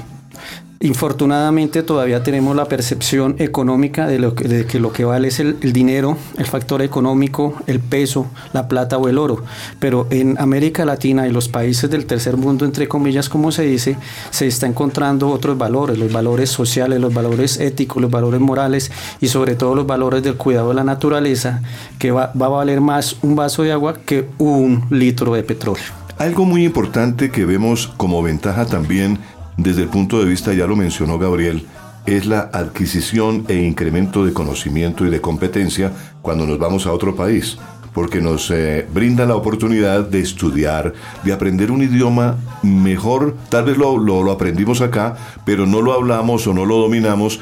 Infortunadamente 0.80 1.82
todavía 1.82 2.22
tenemos 2.22 2.54
la 2.54 2.66
percepción 2.66 3.36
económica 3.38 4.06
de, 4.06 4.18
lo 4.18 4.34
que, 4.34 4.46
de 4.46 4.66
que 4.66 4.78
lo 4.78 4.92
que 4.92 5.06
vale 5.06 5.28
es 5.28 5.40
el, 5.40 5.58
dinero, 5.72 6.18
el 6.36 6.44
factor 6.44 6.82
económico, 6.82 7.54
el 7.66 7.80
peso, 7.80 8.26
la 8.52 8.68
plata 8.68 8.98
o 8.98 9.08
el 9.08 9.16
oro. 9.16 9.42
Pero 9.78 10.06
en 10.10 10.38
América 10.38 10.84
Latina 10.84 11.26
y 11.26 11.32
los 11.32 11.48
países 11.48 11.88
del 11.88 12.04
tercer 12.04 12.36
mundo, 12.36 12.66
entre 12.66 12.88
comillas, 12.88 13.30
como 13.30 13.52
se 13.52 13.62
dice, 13.62 13.96
se 14.30 14.46
está 14.46 14.66
encontrando 14.66 15.30
otros 15.30 15.56
valores, 15.56 15.96
los 15.96 16.12
valores 16.12 16.50
sociales, 16.50 17.00
los 17.00 17.14
valores 17.14 17.58
éticos, 17.58 18.02
los 18.02 18.10
valores 18.10 18.40
morales 18.40 18.92
y 19.18 19.28
sobre 19.28 19.54
todo 19.54 19.74
los 19.74 19.86
valores 19.86 20.22
del 20.22 20.36
cuidado 20.36 20.68
de 20.68 20.74
la 20.74 20.84
naturaleza, 20.84 21.62
que 21.98 22.10
va, 22.10 22.32
va 22.40 22.46
a 22.46 22.50
valer 22.50 22.82
más 22.82 23.16
un 23.22 23.34
vaso 23.34 23.62
de 23.62 23.72
agua 23.72 23.94
que 24.04 24.28
un 24.36 24.84
litro 24.90 25.34
de 25.34 25.42
petróleo. 25.42 25.84
Algo 26.18 26.44
muy 26.46 26.64
importante 26.64 27.30
que 27.30 27.44
vemos 27.44 27.88
como 27.98 28.22
ventaja 28.22 28.64
también 28.64 29.18
desde 29.56 29.82
el 29.82 29.88
punto 29.88 30.18
de 30.18 30.26
vista, 30.26 30.52
ya 30.52 30.66
lo 30.66 30.76
mencionó 30.76 31.18
Gabriel, 31.18 31.66
es 32.04 32.26
la 32.26 32.50
adquisición 32.52 33.44
e 33.48 33.54
incremento 33.54 34.24
de 34.24 34.32
conocimiento 34.32 35.04
y 35.06 35.10
de 35.10 35.20
competencia 35.20 35.92
cuando 36.22 36.46
nos 36.46 36.58
vamos 36.58 36.86
a 36.86 36.92
otro 36.92 37.16
país, 37.16 37.58
porque 37.92 38.20
nos 38.20 38.50
eh, 38.50 38.86
brinda 38.92 39.26
la 39.26 39.34
oportunidad 39.34 40.04
de 40.04 40.20
estudiar, 40.20 40.92
de 41.24 41.32
aprender 41.32 41.70
un 41.70 41.82
idioma 41.82 42.36
mejor, 42.62 43.36
tal 43.48 43.64
vez 43.64 43.76
lo, 43.76 43.98
lo 43.98 44.30
aprendimos 44.30 44.80
acá, 44.82 45.16
pero 45.44 45.66
no 45.66 45.80
lo 45.80 45.94
hablamos 45.94 46.46
o 46.46 46.54
no 46.54 46.64
lo 46.64 46.76
dominamos 46.76 47.40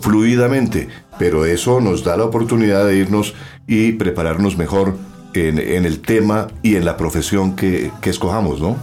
fluidamente, 0.00 0.88
pero 1.18 1.44
eso 1.44 1.80
nos 1.80 2.04
da 2.04 2.16
la 2.16 2.24
oportunidad 2.24 2.86
de 2.86 2.96
irnos 2.96 3.34
y 3.66 3.92
prepararnos 3.92 4.56
mejor 4.56 4.96
en, 5.34 5.84
el 5.84 6.00
tema 6.00 6.48
y 6.62 6.76
en 6.76 6.84
la 6.84 6.96
profesión 6.96 7.54
que, 7.54 7.90
que, 8.00 8.10
escojamos, 8.10 8.60
¿no? 8.60 8.76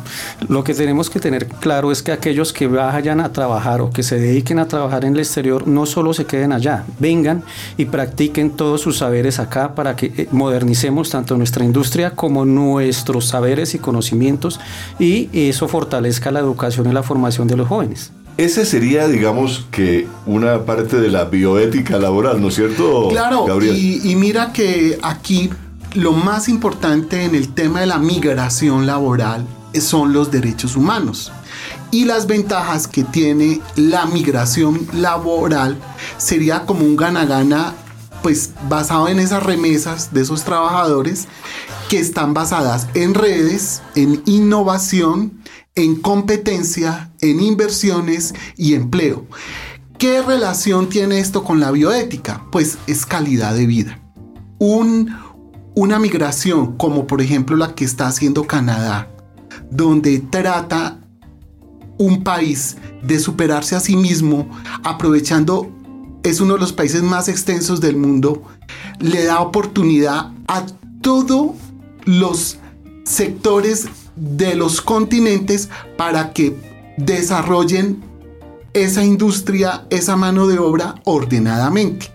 Lo 0.48 0.64
que 0.64 0.74
tenemos 0.74 1.10
que 1.10 1.20
tener 1.20 1.48
claro 1.48 1.92
es 1.92 2.04
que 2.04 2.12
aquellos 2.12 2.54
que 2.54 2.68
vayan 2.68 3.20
a 3.20 3.32
trabajar 3.32 3.82
o 3.82 3.90
que 3.90 4.04
se 4.04 4.20
dediquen 4.20 4.60
a 4.60 4.68
trabajar 4.68 5.06
en 5.06 5.14
el 5.14 5.20
exterior 5.20 5.68
no 5.68 5.86
solo 5.86 6.14
se 6.14 6.25
queden 6.25 6.52
allá, 6.52 6.86
vengan 7.00 7.44
y 7.78 7.86
practiquen 7.86 8.52
todos 8.52 8.82
sus 8.82 8.98
saberes 9.00 9.40
acá 9.40 9.75
para 9.75 9.96
que 9.96 10.14
eh, 10.18 10.28
modernicemos 10.32 11.10
tanto 11.10 11.38
nuestra 11.38 11.66
industria 11.66 12.12
como 12.12 12.46
nuestros 12.46 13.28
saberes 13.28 13.75
y 13.75 13.80
conocimientos 13.80 14.60
y 15.00 15.30
eso 15.34 15.68
fortalezca 15.68 16.32
la 16.32 16.40
educación 16.40 16.90
y 16.90 16.94
la 16.94 17.04
formación 17.04 17.48
de 17.48 17.58
los 17.58 17.68
jóvenes. 17.68 18.12
Ese 18.38 18.66
sería, 18.66 19.08
digamos, 19.08 19.66
que 19.72 20.08
una 20.25 20.66
parte 20.66 21.00
de 21.00 21.10
la 21.10 21.24
bioética 21.24 21.98
laboral, 21.98 22.42
¿no 22.42 22.50
es 22.50 22.56
cierto? 22.56 23.08
Claro, 23.08 23.46
Y, 23.62 24.02
y 24.04 24.16
mira 24.18 24.52
que 24.52 25.00
aquí 25.02 25.50
lo 25.96 26.12
más 26.12 26.50
importante 26.50 27.24
en 27.24 27.36
el 27.36 27.54
tema 27.54 27.80
de 27.80 27.86
la 27.86 27.98
migración 28.00 28.86
laboral 28.86 29.48
son 29.80 30.14
los 30.14 30.32
derechos 30.32 30.75
humanos. 30.75 31.32
Y 31.92 32.06
las 32.06 32.28
ventajas 32.28 32.88
que 32.88 33.04
tiene 33.04 33.62
la 33.75 34.06
migración 34.06 34.88
laboral 34.94 35.78
sería 36.18 36.66
como 36.66 36.82
un 36.82 36.96
gana-gana, 36.96 37.74
pues 38.22 38.52
basado 38.68 39.08
en 39.08 39.20
esas 39.20 39.44
remesas 39.44 40.14
de 40.14 40.22
esos 40.22 40.44
trabajadores 40.44 41.28
que 41.90 42.00
están 42.00 42.34
basadas 42.34 42.88
en 42.94 43.14
redes, 43.14 43.82
en 43.96 44.22
innovación, 44.25 45.42
en 45.75 45.96
competencia, 45.96 47.12
en 47.22 47.40
inversiones 47.40 48.34
y 48.58 48.74
empleo. 48.74 49.25
¿Qué 49.98 50.22
relación 50.22 50.90
tiene 50.90 51.20
esto 51.20 51.44
con 51.44 51.60
la 51.60 51.72
bioética? 51.72 52.44
Pues 52.52 52.78
es 52.88 53.06
calidad 53.06 53.54
de 53.56 53.66
vida. 53.66 54.00
Un, 54.58 55.16
una 55.75 56.00
migración 56.00 56.77
como 56.77 57.05
por 57.05 57.22
ejemplo 57.22 57.58
la 57.58 57.75
que 57.75 57.86
está 57.86 58.08
haciendo 58.08 58.48
Canadá, 58.48 59.10
donde 59.70 60.20
trata 60.20 61.00
un 61.98 62.24
país 62.24 62.77
de 63.03 63.20
superarse 63.20 63.75
a 63.75 63.79
sí 63.79 63.96
mismo, 63.96 64.50
aprovechando, 64.84 65.70
es 66.24 66.39
uno 66.41 66.55
de 66.55 66.60
los 66.60 66.74
países 66.74 67.03
más 67.03 67.27
extensos 67.27 67.82
del 67.82 67.98
mundo, 67.98 68.44
le 69.00 69.25
da 69.25 69.41
oportunidad 69.41 70.32
a 70.48 70.65
todos 71.01 71.51
los 72.05 72.58
sectores 73.03 73.88
de 74.15 74.55
los 74.55 74.82
continentes 74.82 75.70
para 75.98 76.34
que 76.34 76.55
desarrollen 76.98 78.01
esa 78.74 79.03
industria, 79.03 79.86
esa 79.89 80.15
mano 80.15 80.48
de 80.48 80.58
obra 80.58 80.96
ordenadamente. 81.05 82.12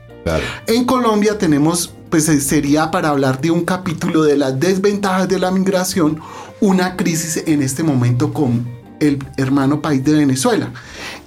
En 0.67 0.85
Colombia 0.85 1.39
tenemos 1.39 1.95
pues 2.11 2.29
eh, 2.29 2.41
sería 2.41 2.91
para 2.91 3.11
hablar 3.11 3.41
de 3.41 3.51
un 3.51 3.65
capítulo 3.65 4.25
de 4.25 4.37
las 4.37 4.59
desventajas 4.59 5.29
de 5.29 5.39
la 5.39 5.51
migración, 5.51 6.21
una 6.61 6.97
crisis 6.97 7.43
en 7.47 7.63
este 7.63 7.83
momento 7.83 8.33
con 8.33 8.69
el 9.01 9.19
hermano 9.37 9.81
país 9.81 10.05
de 10.05 10.13
Venezuela. 10.13 10.73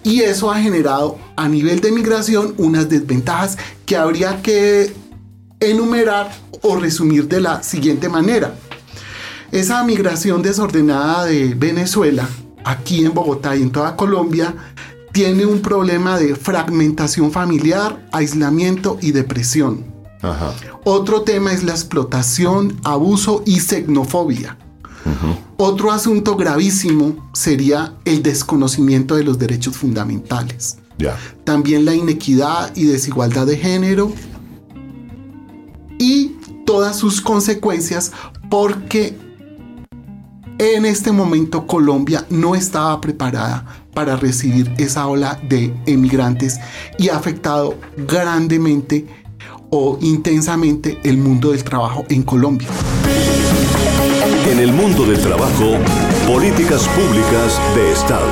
Y 0.03 0.21
eso 0.21 0.51
ha 0.51 0.59
generado 0.59 1.17
a 1.35 1.47
nivel 1.47 1.79
de 1.79 1.91
migración 1.91 2.53
unas 2.57 2.89
desventajas 2.89 3.57
que 3.85 3.97
habría 3.97 4.41
que 4.41 4.93
enumerar 5.59 6.31
o 6.61 6.75
resumir 6.75 7.27
de 7.27 7.41
la 7.41 7.63
siguiente 7.63 8.09
manera. 8.09 8.55
Esa 9.51 9.83
migración 9.83 10.41
desordenada 10.41 11.25
de 11.25 11.53
Venezuela, 11.55 12.27
aquí 12.63 13.05
en 13.05 13.13
Bogotá 13.13 13.55
y 13.55 13.61
en 13.61 13.71
toda 13.71 13.95
Colombia, 13.95 14.55
tiene 15.11 15.45
un 15.45 15.61
problema 15.61 16.17
de 16.17 16.35
fragmentación 16.35 17.31
familiar, 17.31 18.03
aislamiento 18.11 18.97
y 18.99 19.11
depresión. 19.11 19.92
Otro 20.83 21.21
tema 21.23 21.51
es 21.53 21.63
la 21.63 21.71
explotación, 21.71 22.79
abuso 22.83 23.43
y 23.45 23.59
xenofobia. 23.59 24.57
Otro 25.57 25.91
asunto 25.91 26.35
gravísimo 26.35 27.29
sería 27.33 27.95
el 28.05 28.23
desconocimiento 28.23 29.15
de 29.15 29.23
los 29.23 29.37
derechos 29.37 29.75
fundamentales. 29.77 30.77
También 31.43 31.85
la 31.85 31.93
inequidad 31.93 32.75
y 32.75 32.85
desigualdad 32.85 33.45
de 33.45 33.57
género 33.57 34.13
y 35.99 36.35
todas 36.65 36.97
sus 36.97 37.21
consecuencias 37.21 38.11
porque 38.49 39.17
en 40.59 40.85
este 40.85 41.11
momento 41.11 41.67
Colombia 41.67 42.25
no 42.29 42.55
estaba 42.55 43.01
preparada 43.01 43.65
para 43.93 44.15
recibir 44.15 44.73
esa 44.77 45.07
ola 45.07 45.39
de 45.47 45.73
emigrantes 45.85 46.59
y 46.97 47.09
ha 47.09 47.17
afectado 47.17 47.75
grandemente 47.97 49.07
o 49.75 49.97
intensamente 50.01 50.99
el 51.03 51.17
mundo 51.17 51.49
del 51.51 51.63
trabajo 51.63 52.05
en 52.07 52.21
Colombia. 52.21 52.67
En 54.47 54.59
el 54.59 54.71
mundo 54.71 55.03
del 55.03 55.19
trabajo, 55.19 55.77
políticas 56.27 56.87
públicas 56.89 57.59
de 57.75 57.91
Estado. 57.91 58.27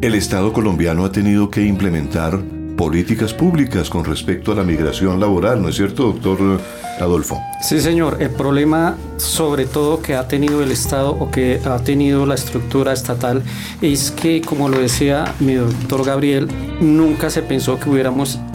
El 0.00 0.14
Estado 0.14 0.54
colombiano 0.54 1.04
ha 1.04 1.12
tenido 1.12 1.50
que 1.50 1.62
implementar 1.62 2.40
políticas 2.74 3.34
públicas 3.34 3.90
con 3.90 4.06
respecto 4.06 4.52
a 4.52 4.54
la 4.54 4.64
migración 4.64 5.20
laboral, 5.20 5.60
¿no 5.60 5.68
es 5.68 5.76
cierto, 5.76 6.04
doctor 6.04 6.58
Adolfo? 6.98 7.40
Sí, 7.62 7.80
señor. 7.80 8.18
El 8.20 8.30
problema, 8.30 8.96
sobre 9.16 9.66
todo, 9.66 10.00
que 10.00 10.14
ha 10.14 10.28
tenido 10.28 10.62
el 10.62 10.70
Estado 10.70 11.10
o 11.10 11.30
que 11.30 11.60
ha 11.64 11.78
tenido 11.78 12.26
la 12.26 12.34
estructura 12.34 12.92
estatal 12.92 13.42
es 13.82 14.10
que, 14.10 14.40
como 14.40 14.68
lo 14.68 14.78
decía 14.78 15.34
mi 15.40 15.54
doctor 15.54 16.04
Gabriel, 16.04 16.48
nunca 16.80 17.30
se 17.30 17.42
pensó 17.42 17.78
que 17.78 17.86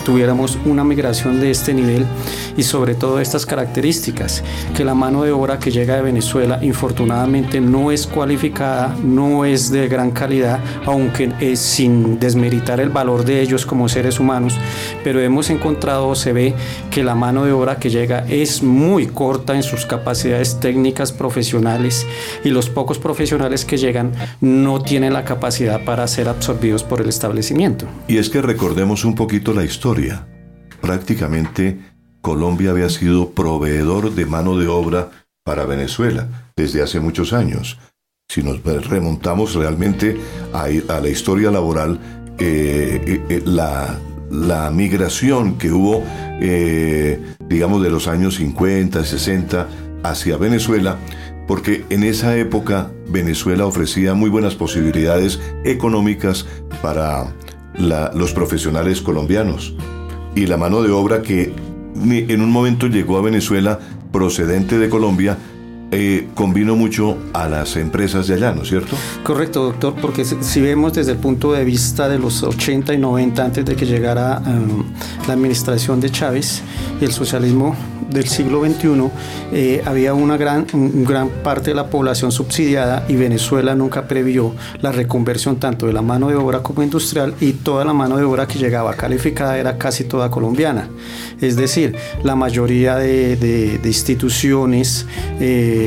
tuviéramos 0.06 0.58
una 0.66 0.84
migración 0.84 1.40
de 1.40 1.52
este 1.52 1.74
nivel 1.74 2.06
y 2.58 2.64
sobre 2.64 2.96
todo 2.96 3.20
estas 3.20 3.46
características, 3.46 4.44
que 4.76 4.84
la 4.84 4.94
mano 4.94 5.24
de 5.24 5.32
obra 5.32 5.60
que 5.60 5.72
llega 5.72 5.96
de 5.96 6.02
Venezuela 6.02 6.60
infortunadamente 6.62 7.62
no 7.62 7.92
es 7.92 8.08
cualificada, 8.08 8.96
no 9.04 9.46
es 9.46 9.72
de 9.72 9.88
gran 9.88 10.12
calidad, 10.12 10.60
aunque 10.86 11.32
es 11.40 11.60
sin 11.60 12.20
desmeritar 12.20 12.80
el 12.80 12.90
valor 12.90 13.26
de 13.26 13.42
ellos 13.42 13.66
como 13.66 13.90
seres 13.90 14.20
humanos, 14.20 14.58
pero 15.04 15.20
hemos 15.22 15.50
encontrado, 15.50 16.14
se 16.16 16.34
ve 16.34 16.54
que 16.90 17.04
la 17.04 17.16
mano 17.16 17.46
de 17.46 17.52
obra 17.52 17.78
que 17.78 17.90
llega 17.90 18.26
es 18.32 18.64
muy 18.64 19.08
corta 19.08 19.56
en 19.56 19.64
sus 19.64 19.86
capacidades 19.86 20.60
técnicas 20.60 21.12
profesionales 21.12 22.08
y 22.44 22.50
los 22.50 22.70
pocos 22.70 22.98
profesionales 22.98 23.66
que 23.66 23.78
llegan 23.78 24.14
no 24.40 24.82
tienen 24.82 25.14
la 25.14 25.26
capacidad 25.26 25.84
para 25.84 26.08
ser 26.08 26.30
absorbidos 26.30 26.84
por 26.84 27.02
el 27.02 27.10
establecimiento. 27.10 27.86
Y 28.08 28.18
es 28.18 28.30
que 28.30 28.42
recordemos 28.42 29.04
un 29.04 29.16
poquito 29.16 29.54
la 29.54 29.66
historia. 29.66 30.28
Prácticamente 30.80 31.78
Colombia 32.22 32.72
había 32.72 32.90
sido 32.90 33.32
proveedor 33.32 34.14
de 34.14 34.26
mano 34.26 34.58
de 34.58 34.68
obra 34.68 35.10
para 35.44 35.66
Venezuela 35.66 36.52
desde 36.56 36.82
hace 36.82 37.00
muchos 37.00 37.34
años. 37.34 37.78
Si 38.30 38.44
nos 38.44 38.64
remontamos 38.64 39.56
realmente 39.56 40.18
a, 40.54 40.70
la 40.70 41.10
historia 41.10 41.52
laboral, 41.52 42.00
eh, 42.40 43.02
eh, 43.06 43.22
eh, 43.28 43.42
la, 43.46 44.00
la 44.32 44.72
migración 44.72 45.58
que 45.58 45.72
hubo, 45.72 46.04
eh, 46.40 47.20
digamos, 47.48 47.84
de 47.84 47.90
los 47.90 48.08
años 48.08 48.36
50, 48.36 49.04
60 49.04 49.68
hacia 50.04 50.38
Venezuela, 50.38 50.98
porque 51.48 51.86
en 51.90 52.04
esa 52.04 52.38
época 52.38 52.92
Venezuela 53.10 53.66
ofrecía 53.66 54.14
muy 54.14 54.30
buenas 54.30 54.56
posibilidades 54.56 55.40
económicas 55.66 56.46
para 56.82 57.34
los 57.78 58.34
profesionales 58.34 59.02
colombianos. 59.02 59.76
Y 60.36 60.48
la 60.48 60.58
mano 60.58 60.82
de 60.82 60.92
obra 60.92 61.22
que 61.22 61.54
en 61.96 62.42
un 62.42 62.52
momento 62.52 62.88
llegó 62.88 63.18
a 63.18 63.22
Venezuela 63.22 63.80
procedente 64.12 64.78
de 64.78 64.90
Colombia 64.90 65.38
eh, 65.92 66.28
mucho 66.76 67.18
a 67.34 67.48
las 67.48 67.76
empresas 67.76 68.28
de 68.28 68.36
allá, 68.36 68.54
¿no 68.54 68.64
es 68.64 68.70
cierto? 68.70 68.96
Correcto, 69.24 69.64
doctor, 69.64 69.96
porque 70.02 70.24
si, 70.26 70.62
vemos 70.62 70.94
desde 70.94 71.12
el 71.12 71.18
punto 71.18 71.52
de 71.54 71.66
vista 71.66 72.08
de 72.08 72.18
los 72.18 72.44
80 72.44 72.94
y 72.94 72.98
90, 72.98 73.44
antes 73.44 73.66
de 73.66 73.76
que 73.76 73.86
llegara 73.86 74.42
em, 74.46 74.84
la 75.28 75.34
administración 75.34 76.00
de 76.00 76.10
Chávez, 76.10 76.62
el 77.02 77.12
socialismo 77.12 77.76
del 78.12 78.28
siglo 78.28 78.64
XXI 78.64 79.10
eh, 79.54 79.82
había 79.86 80.14
una 80.14 80.38
gran, 80.38 80.66
gran 80.74 81.30
parte 81.30 81.72
de 81.72 81.76
la 81.76 81.88
población 81.88 82.32
subsidiada 82.32 83.06
y 83.08 83.16
Venezuela 83.16 83.74
nunca 83.74 84.08
previó 84.08 84.54
la 84.82 84.92
reconversión 84.92 85.58
tanto 85.58 85.88
de 85.88 85.94
la 85.94 86.02
mano 86.02 86.28
de 86.28 86.36
obra 86.36 86.62
como 86.62 86.84
industrial 86.84 87.34
y 87.40 87.54
toda 87.54 87.86
la 87.86 87.94
mano 87.94 88.18
de 88.18 88.24
obra 88.24 88.48
que 88.48 88.60
llegaba 88.60 88.94
calificada 88.96 89.58
era 89.58 89.78
casi 89.78 90.04
toda 90.04 90.30
colombiana. 90.30 90.90
Es 91.40 91.56
decir, 91.56 91.96
la 92.24 92.36
mayoría 92.36 92.98
de, 92.98 93.80
instituciones 93.84 95.06
eh, 95.40 95.81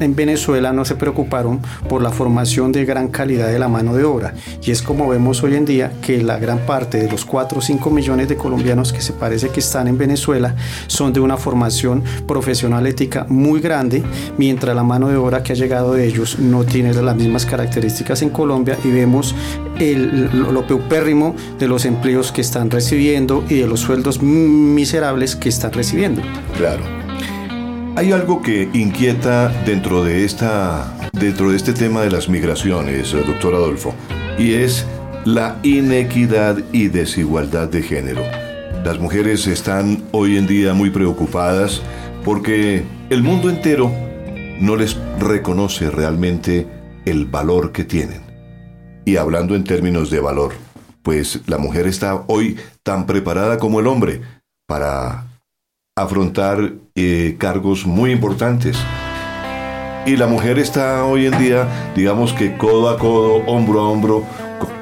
en 0.00 0.14
Venezuela 0.14 0.72
no 0.72 0.84
se 0.84 0.94
preocuparon 0.94 1.60
por 1.88 2.02
la 2.02 2.10
formación 2.10 2.72
de 2.72 2.84
gran 2.84 3.08
calidad 3.08 3.48
de 3.48 3.58
la 3.58 3.68
mano 3.68 3.94
de 3.94 4.04
obra 4.04 4.34
y 4.62 4.70
es 4.70 4.82
como 4.82 5.08
vemos 5.08 5.42
hoy 5.42 5.54
en 5.54 5.64
día 5.64 5.92
que 6.00 6.22
la 6.22 6.38
gran 6.38 6.58
parte 6.60 6.98
de 6.98 7.10
los 7.10 7.24
4 7.24 7.58
o 7.58 7.62
5 7.62 7.90
millones 7.90 8.28
de 8.28 8.36
colombianos 8.36 8.92
que 8.92 9.00
se 9.00 9.12
parece 9.12 9.48
que 9.48 9.60
están 9.60 9.88
en 9.88 9.98
Venezuela 9.98 10.54
son 10.86 11.12
de 11.12 11.20
una 11.20 11.36
formación 11.36 12.02
profesional 12.26 12.86
ética 12.86 13.26
muy 13.28 13.60
grande, 13.60 14.02
mientras 14.38 14.74
la 14.74 14.82
mano 14.82 15.08
de 15.08 15.16
obra 15.16 15.42
que 15.42 15.52
ha 15.52 15.56
llegado 15.56 15.94
de 15.94 16.06
ellos 16.06 16.38
no 16.38 16.64
tiene 16.64 16.92
las 16.92 17.16
mismas 17.16 17.46
características 17.46 18.22
en 18.22 18.30
Colombia 18.30 18.76
y 18.84 18.90
vemos 18.90 19.34
el, 19.78 20.30
lo 20.52 20.66
peupérrimo 20.66 21.34
de 21.58 21.68
los 21.68 21.84
empleos 21.84 22.32
que 22.32 22.40
están 22.40 22.70
recibiendo 22.70 23.44
y 23.48 23.56
de 23.56 23.66
los 23.66 23.80
sueldos 23.80 24.22
miserables 24.22 25.36
que 25.36 25.48
están 25.48 25.72
recibiendo. 25.72 26.22
Claro. 26.56 27.01
Hay 27.94 28.10
algo 28.10 28.40
que 28.40 28.70
inquieta 28.72 29.48
dentro 29.66 30.02
de, 30.02 30.24
esta, 30.24 31.10
dentro 31.12 31.50
de 31.50 31.56
este 31.58 31.74
tema 31.74 32.00
de 32.00 32.10
las 32.10 32.26
migraciones, 32.26 33.12
doctor 33.12 33.54
Adolfo, 33.54 33.94
y 34.38 34.54
es 34.54 34.86
la 35.26 35.58
inequidad 35.62 36.56
y 36.72 36.88
desigualdad 36.88 37.68
de 37.68 37.82
género. 37.82 38.22
Las 38.82 38.98
mujeres 38.98 39.46
están 39.46 40.04
hoy 40.10 40.38
en 40.38 40.46
día 40.46 40.72
muy 40.72 40.88
preocupadas 40.88 41.82
porque 42.24 42.82
el 43.10 43.22
mundo 43.22 43.50
entero 43.50 43.92
no 44.58 44.74
les 44.74 44.96
reconoce 45.18 45.90
realmente 45.90 46.66
el 47.04 47.26
valor 47.26 47.72
que 47.72 47.84
tienen. 47.84 48.22
Y 49.04 49.16
hablando 49.16 49.54
en 49.54 49.64
términos 49.64 50.08
de 50.08 50.20
valor, 50.20 50.54
pues 51.02 51.42
la 51.46 51.58
mujer 51.58 51.86
está 51.86 52.24
hoy 52.26 52.56
tan 52.82 53.04
preparada 53.04 53.58
como 53.58 53.80
el 53.80 53.86
hombre 53.86 54.22
para 54.66 55.26
afrontar 55.94 56.72
eh, 56.94 57.36
cargos 57.38 57.86
muy 57.86 58.12
importantes. 58.12 58.76
Y 60.04 60.16
la 60.16 60.26
mujer 60.26 60.58
está 60.58 61.04
hoy 61.04 61.26
en 61.26 61.38
día, 61.38 61.68
digamos 61.94 62.32
que 62.32 62.56
codo 62.56 62.88
a 62.88 62.98
codo, 62.98 63.36
hombro 63.46 63.80
a 63.80 63.88
hombro 63.88 64.24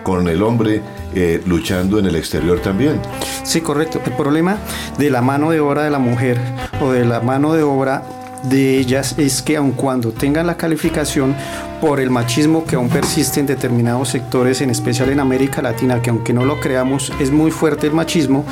con 0.03 0.29
el 0.29 0.43
hombre 0.43 0.81
eh, 1.15 1.43
luchando 1.47 1.99
en 1.99 2.07
el 2.07 2.17
exterior 2.17 2.61
también. 2.61 3.01
Sí, 3.43 3.61
correcto. 3.61 4.01
El 4.05 4.13
problema 4.13 4.59
de 4.99 5.11
la 5.11 5.21
mano 5.21 5.51
de 5.51 5.61
obra 5.61 5.83
de 5.83 5.91
la 5.91 5.99
mujer 5.99 6.39
o 6.81 6.93
de 6.93 7.05
la 7.05 7.21
mano 7.21 7.53
de 7.53 7.63
obra 7.63 8.03
de 8.45 8.79
ellas 8.79 9.17
es 9.19 9.43
que 9.43 9.57
aun 9.57 9.73
cuando 9.73 10.13
tengan 10.13 10.47
la 10.47 10.57
calificación 10.57 11.35
por 11.81 12.01
el 12.01 12.11
machismo 12.11 12.65
que 12.65 12.77
aún 12.77 12.89
persiste 12.89 13.41
en 13.41 13.47
determinados 13.47 14.11
sectores, 14.11 14.61
en 14.61 14.71
especial 14.71 15.09
en 15.11 15.21
América 15.21 15.63
Latina, 15.63 16.03
que 16.03 16.11
aunque 16.11 16.33
no 16.33 16.45
lo 16.45 16.61
creamos 16.61 17.13
es 17.21 17.31
muy 17.31 17.51
fuerte 17.51 17.87
el 17.87 17.95
machismo, 17.95 18.45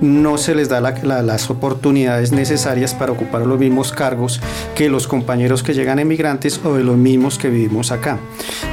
no 0.00 0.38
se 0.38 0.54
les 0.54 0.70
da 0.70 0.80
las 0.80 1.50
oportunidades 1.50 2.32
necesarias 2.32 2.94
para 2.94 3.12
ocupar 3.12 3.46
los 3.46 3.58
mismos 3.58 3.92
cargos 3.92 4.40
que 4.74 4.88
los 4.88 5.06
compañeros 5.06 5.62
que 5.62 5.74
llegan 5.74 5.98
emigrantes 5.98 6.60
o 6.64 6.74
de 6.74 6.84
los 6.84 6.96
mismos 6.96 7.36
que 7.38 7.50
vivimos 7.50 7.92
acá. 7.92 8.18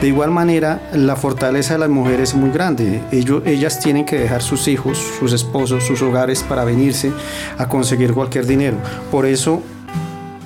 De 0.02 0.08
igual 0.08 0.32
manera, 0.32 0.90
la 0.94 1.18
fortaleza 1.18 1.74
de 1.74 1.80
las 1.80 1.90
mujeres 1.90 2.30
es 2.30 2.36
muy 2.36 2.52
grande. 2.52 3.02
Ellas 3.12 3.80
tienen 3.80 4.06
que 4.06 4.18
dejar 4.18 4.42
sus 4.42 4.70
hijos, 4.70 4.98
sus 5.20 5.34
esposos, 5.34 5.84
sus 5.84 6.02
hogares 6.02 6.44
para 6.44 6.64
venirse 6.64 7.12
a 7.58 7.68
conseguir 7.68 8.14
cualquier 8.14 8.46
dinero. 8.46 8.78
Por 9.12 9.26
eso, 9.26 9.62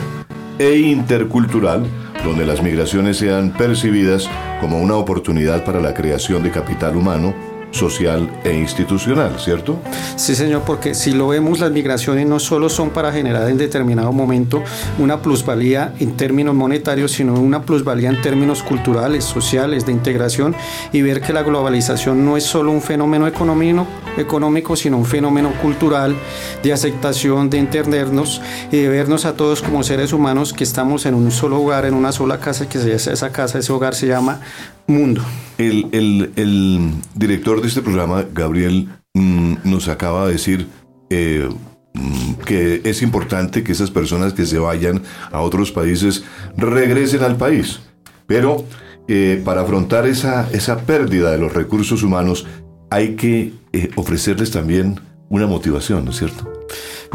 e 0.58 0.78
intercultural, 0.78 1.84
donde 2.24 2.46
las 2.46 2.62
migraciones 2.62 3.18
sean 3.18 3.52
percibidas 3.52 4.30
como 4.60 4.80
una 4.80 4.96
oportunidad 4.96 5.64
para 5.64 5.80
la 5.80 5.94
creación 5.94 6.42
de 6.42 6.50
capital 6.50 6.96
humano, 6.96 7.32
social 7.72 8.30
e 8.44 8.54
institucional, 8.54 9.40
¿cierto? 9.40 9.80
Sí, 10.16 10.36
señor, 10.36 10.62
porque 10.64 10.94
si 10.94 11.12
lo 11.12 11.28
vemos, 11.28 11.58
las 11.58 11.72
migraciones 11.72 12.26
no 12.26 12.38
solo 12.38 12.68
son 12.68 12.90
para 12.90 13.12
generar 13.12 13.48
en 13.50 13.58
determinado 13.58 14.12
momento 14.12 14.62
una 14.98 15.20
plusvalía 15.20 15.92
en 15.98 16.16
términos 16.16 16.54
monetarios, 16.54 17.12
sino 17.12 17.34
una 17.34 17.62
plusvalía 17.62 18.10
en 18.10 18.20
términos 18.22 18.62
culturales, 18.62 19.24
sociales, 19.24 19.84
de 19.86 19.92
integración 19.92 20.54
y 20.92 21.02
ver 21.02 21.20
que 21.20 21.32
la 21.32 21.42
globalización 21.42 22.24
no 22.24 22.36
es 22.36 22.44
solo 22.44 22.70
un 22.70 22.82
fenómeno 22.82 23.26
económico, 23.26 24.76
sino 24.76 24.98
un 24.98 25.06
fenómeno 25.06 25.52
cultural 25.60 26.14
de 26.62 26.72
aceptación, 26.72 27.50
de 27.50 27.58
entendernos 27.58 28.42
y 28.70 28.78
de 28.78 28.88
vernos 28.88 29.24
a 29.24 29.34
todos 29.34 29.62
como 29.62 29.82
seres 29.82 30.12
humanos 30.12 30.52
que 30.52 30.64
estamos 30.64 31.06
en 31.06 31.14
un 31.14 31.30
solo 31.30 31.60
hogar, 31.60 31.86
en 31.86 31.94
una 31.94 32.12
sola 32.12 32.38
casa, 32.38 32.68
que 32.68 32.78
esa 32.78 33.32
casa, 33.32 33.58
ese 33.58 33.72
hogar 33.72 33.94
se 33.94 34.06
llama 34.06 34.40
mundo. 34.86 35.22
El, 35.58 36.90
director 37.14 37.60
de 37.60 37.68
este 37.68 37.82
programa, 37.82 38.24
Gabriel, 38.32 38.88
mm, 39.14 39.54
nos 39.64 39.88
acaba 39.88 40.26
de 40.26 40.32
decir, 40.32 40.66
eh, 41.10 41.48
mm, 41.94 42.32
que 42.44 42.80
es 42.84 43.02
importante 43.02 43.62
que 43.62 43.72
esas 43.72 43.90
personas 43.90 44.32
que 44.32 44.46
se 44.46 44.58
vayan 44.58 45.02
a 45.30 45.40
otros 45.40 45.70
países 45.72 46.24
regresen 46.56 47.22
al 47.22 47.36
país. 47.36 47.80
Pero 48.26 48.64
eh, 49.08 49.40
para 49.44 49.62
afrontar 49.62 50.06
esa, 50.06 50.48
esa 50.52 50.78
pérdida 50.78 51.30
de 51.30 51.38
los 51.38 51.52
recursos 51.52 52.02
humanos 52.02 52.46
hay 52.90 53.16
que 53.16 53.52
eh, 53.72 53.90
ofrecerles 53.96 54.50
también 54.50 55.00
una 55.28 55.46
motivación, 55.46 56.04
¿no 56.04 56.10
es 56.10 56.18
cierto? 56.18 56.52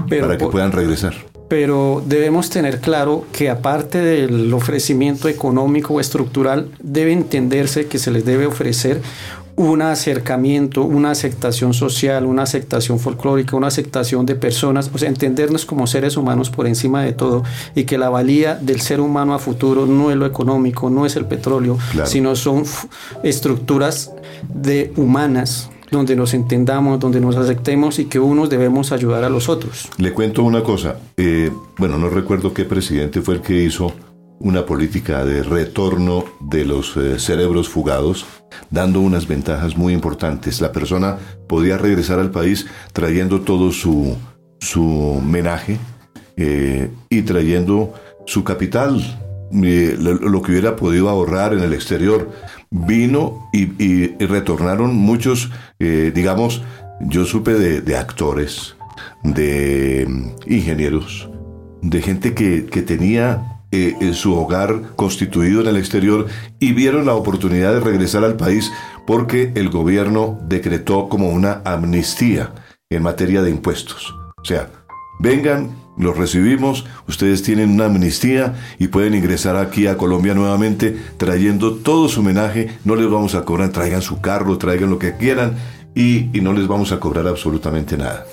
para 0.10 0.38
que 0.38 0.48
puedan 0.48 0.72
regresar. 0.72 1.14
Pero 1.48 2.04
debemos 2.06 2.50
tener 2.50 2.80
claro 2.80 3.26
que 3.32 3.50
aparte 3.50 4.00
del 4.00 4.54
ofrecimiento 4.54 5.30
económico 5.30 5.94
o 5.94 6.00
estructural, 6.00 6.70
debe 6.82 7.14
entenderse 7.14 7.88
que 7.88 8.00
se 8.00 8.12
les 8.12 8.26
debe 8.26 8.46
ofrecer 8.46 9.02
un 9.58 9.82
acercamiento, 9.82 10.84
una 10.84 11.10
aceptación 11.10 11.74
social, 11.74 12.28
una 12.28 12.44
aceptación 12.44 13.00
folclórica, 13.00 13.56
una 13.56 13.68
aceptación 13.68 14.26
de 14.28 14.36
personas, 14.36 14.92
o 14.94 14.98
sea, 15.00 15.10
entendernos 15.10 15.66
como 15.66 15.88
seres 15.88 16.16
humanos 16.16 16.52
por 16.52 16.68
encima 16.68 17.02
de 17.02 17.12
todo 17.12 17.44
y 17.74 17.86
que 17.86 17.98
la 17.98 18.10
valía 18.10 18.54
del 18.54 18.82
ser 18.82 19.02
humano 19.02 19.34
a 19.34 19.40
futuro 19.40 19.88
no 19.88 20.12
es 20.12 20.18
lo 20.18 20.28
económico, 20.28 20.92
no 20.92 21.08
es 21.08 21.16
el 21.16 21.26
petróleo, 21.26 21.80
sino 22.06 22.36
son 22.36 22.66
estructuras 23.24 24.12
de 24.54 24.94
humanas 24.96 25.72
donde 25.92 26.16
nos 26.16 26.34
entendamos, 26.34 27.00
donde 27.00 27.22
nos 27.22 27.36
aceptemos 27.36 28.00
y 28.00 28.06
que 28.06 28.20
unos 28.20 28.50
debemos 28.50 28.92
ayudar 28.92 29.24
a 29.24 29.30
los 29.30 29.50
otros. 29.50 29.90
Le 29.98 30.14
cuento 30.14 30.44
una 30.44 30.64
cosa, 30.64 30.98
eh, 31.18 31.52
bueno, 31.78 31.98
no 31.98 32.10
recuerdo 32.10 32.54
qué 32.54 32.66
presidente 32.66 33.22
fue 33.22 33.36
el 33.36 33.42
que 33.42 33.64
hizo 33.64 33.94
una 34.40 34.66
política 34.66 35.26
de 35.26 35.44
retorno 35.44 36.26
de 36.40 36.66
los 36.66 36.96
eh, 36.98 37.20
cerebros 37.20 37.70
fugados, 37.70 38.26
dando 38.70 39.02
unas 39.02 39.28
ventajas 39.28 39.78
muy 39.78 39.94
importantes. 39.94 40.62
La 40.62 40.72
persona 40.72 41.18
podía 41.48 41.78
regresar 41.78 42.20
al 42.20 42.32
país 42.32 42.68
trayendo 42.94 43.42
todo 43.42 43.72
su, 43.72 44.16
su 44.60 45.22
menaje 45.26 45.80
eh, 46.36 46.92
y 47.10 47.24
trayendo 47.24 47.94
su 48.26 48.44
capital, 48.44 49.02
lo, 49.52 50.42
que 50.42 50.52
hubiera 50.52 50.76
podido 50.76 51.10
ahorrar 51.10 51.54
en 51.54 51.62
el 51.62 51.74
exterior. 51.74 52.30
Vino 52.70 53.50
y, 53.54 54.08
retornaron 54.26 54.96
muchos, 54.96 55.52
eh, 55.80 56.12
digamos, 56.14 56.62
yo 57.02 57.26
supe 57.26 57.54
de, 57.54 57.98
actores, 57.98 58.76
de 59.24 60.06
mm, 60.08 60.52
ingenieros, 60.52 61.30
de 61.82 62.02
gente 62.02 62.34
que, 62.34 62.62
tenía 62.82 63.62
eh, 63.72 64.12
su 64.14 64.34
hogar 64.34 64.96
constituido 64.96 65.62
en 65.62 65.68
el 65.68 65.78
exterior 65.78 66.28
y 66.60 66.74
vieron 66.74 67.06
la 67.06 67.16
oportunidad 67.16 67.74
de 67.74 67.80
regresar 67.80 68.24
al 68.24 68.38
país 68.38 68.72
porque 69.06 69.52
el 69.56 69.70
gobierno 69.70 70.40
decretó 70.44 71.10
como 71.10 71.30
una 71.30 71.62
amnistía 71.66 72.54
en 72.90 73.04
materia 73.04 73.42
de 73.42 73.52
impuestos. 73.52 74.14
O 74.38 74.46
sea, 74.46 74.70
vengan, 75.20 75.72
los 75.98 76.16
recibimos, 76.16 76.86
ustedes 77.08 77.44
tienen 77.44 77.72
una 77.72 77.86
amnistía 77.86 78.56
y 78.78 78.88
pueden 78.88 79.16
ingresar 79.16 79.56
aquí 79.56 79.88
a 79.88 79.98
Colombia 79.98 80.34
nuevamente 80.34 80.98
trayendo 81.18 81.76
todo 81.76 82.08
su 82.08 82.20
homenaje, 82.20 82.78
no 82.86 82.96
les 82.96 83.10
vamos 83.10 83.36
a 83.36 83.44
cobrar, 83.44 83.70
traigan 83.70 84.02
su 84.02 84.22
carro, 84.22 84.58
traigan 84.58 84.90
lo 84.90 85.00
que 85.00 85.18
quieran 85.18 85.58
y, 85.96 86.30
no 86.42 86.54
les 86.54 86.68
vamos 86.68 86.92
a 86.92 87.00
cobrar 87.00 87.28
absolutamente 87.28 87.98
nada. 87.98 88.26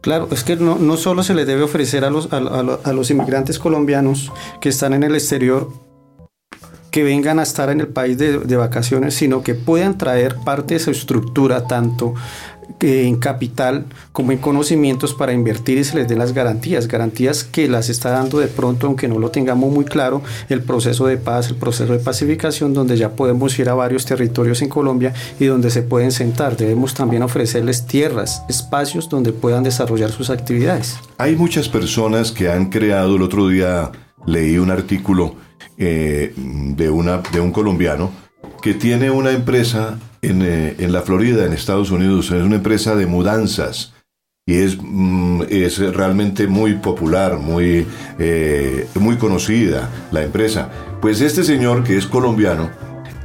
Claro, 0.00 0.28
es 0.30 0.44
que 0.44 0.56
no, 0.56 0.76
no 0.76 0.96
solo 0.96 1.22
se 1.22 1.34
les 1.34 1.46
debe 1.46 1.62
ofrecer 1.62 2.04
a 2.04 2.10
los, 2.10 2.28
a, 2.32 2.92
los 2.92 3.10
inmigrantes 3.10 3.58
colombianos 3.58 4.32
que 4.60 4.68
están 4.68 4.94
en 4.94 5.02
el 5.02 5.14
exterior 5.14 5.68
que 6.90 7.02
vengan 7.02 7.38
a 7.38 7.42
estar 7.42 7.70
en 7.70 7.80
el 7.80 7.88
país 7.88 8.18
de, 8.18 8.38
de, 8.38 8.56
vacaciones, 8.56 9.14
sino 9.14 9.42
que 9.42 9.54
puedan 9.54 9.96
traer 9.96 10.36
parte 10.44 10.74
de 10.74 10.80
su 10.80 10.90
estructura, 10.90 11.66
tanto 11.66 12.14
en 12.80 13.16
capital 13.16 13.86
como 14.12 14.32
en 14.32 14.38
conocimientos 14.38 15.14
para 15.14 15.32
invertir 15.32 15.78
y 15.78 15.84
se 15.84 15.96
les 15.96 16.08
den 16.08 16.18
las 16.18 16.32
garantías, 16.32 16.88
garantías 16.88 17.44
que 17.44 17.68
las 17.68 17.88
está 17.88 18.10
dando 18.10 18.38
de 18.38 18.48
pronto, 18.48 18.86
aunque 18.86 19.08
no 19.08 19.18
lo 19.18 19.30
tengamos 19.30 19.72
muy 19.72 19.84
claro, 19.84 20.22
el 20.48 20.62
proceso 20.62 21.06
de 21.06 21.16
paz, 21.16 21.48
el 21.48 21.56
proceso 21.56 21.92
de 21.92 21.98
pacificación, 21.98 22.74
donde 22.74 22.96
ya 22.96 23.10
podemos 23.10 23.58
ir 23.58 23.68
a 23.68 23.74
varios 23.74 24.04
territorios 24.04 24.62
en 24.62 24.68
Colombia 24.68 25.12
y 25.38 25.46
donde 25.46 25.70
se 25.70 25.82
pueden 25.82 26.12
sentar. 26.12 26.56
Debemos 26.56 26.94
también 26.94 27.22
ofrecerles 27.22 27.86
tierras, 27.86 28.42
espacios 28.48 29.08
donde 29.08 29.32
puedan 29.32 29.62
desarrollar 29.62 30.10
sus 30.10 30.30
actividades. 30.30 30.96
Hay 31.18 31.36
muchas 31.36 31.68
personas 31.68 32.32
que 32.32 32.50
han 32.50 32.70
creado, 32.70 33.16
el 33.16 33.22
otro 33.22 33.48
día 33.48 33.90
leí 34.26 34.58
un 34.58 34.70
artículo 34.70 35.34
eh, 35.78 36.32
de, 36.36 36.90
una, 36.90 37.22
de 37.32 37.40
un 37.40 37.50
colombiano 37.50 38.21
que 38.62 38.74
tiene 38.74 39.10
una 39.10 39.32
empresa 39.32 39.98
eh, 40.22 40.76
en, 40.78 40.92
la 40.92 41.02
Florida, 41.02 41.44
en 41.44 41.52
Estados 41.52 41.90
Unidos. 41.90 42.30
Es 42.30 42.42
una 42.42 42.56
empresa 42.56 42.94
de 42.94 43.06
mudanzas 43.06 43.92
y 44.46 44.54
es, 44.54 44.78
mm, 44.80 45.42
es 45.50 45.78
realmente 45.78 46.46
muy 46.46 46.74
popular, 46.76 47.38
muy, 47.38 47.86
eh, 48.18 48.86
muy 48.94 49.16
conocida 49.16 49.90
la 50.12 50.22
empresa. 50.22 50.70
Pues 51.02 51.20
este 51.20 51.42
señor, 51.42 51.82
que 51.82 51.98
es 51.98 52.06
colombiano, 52.06 52.70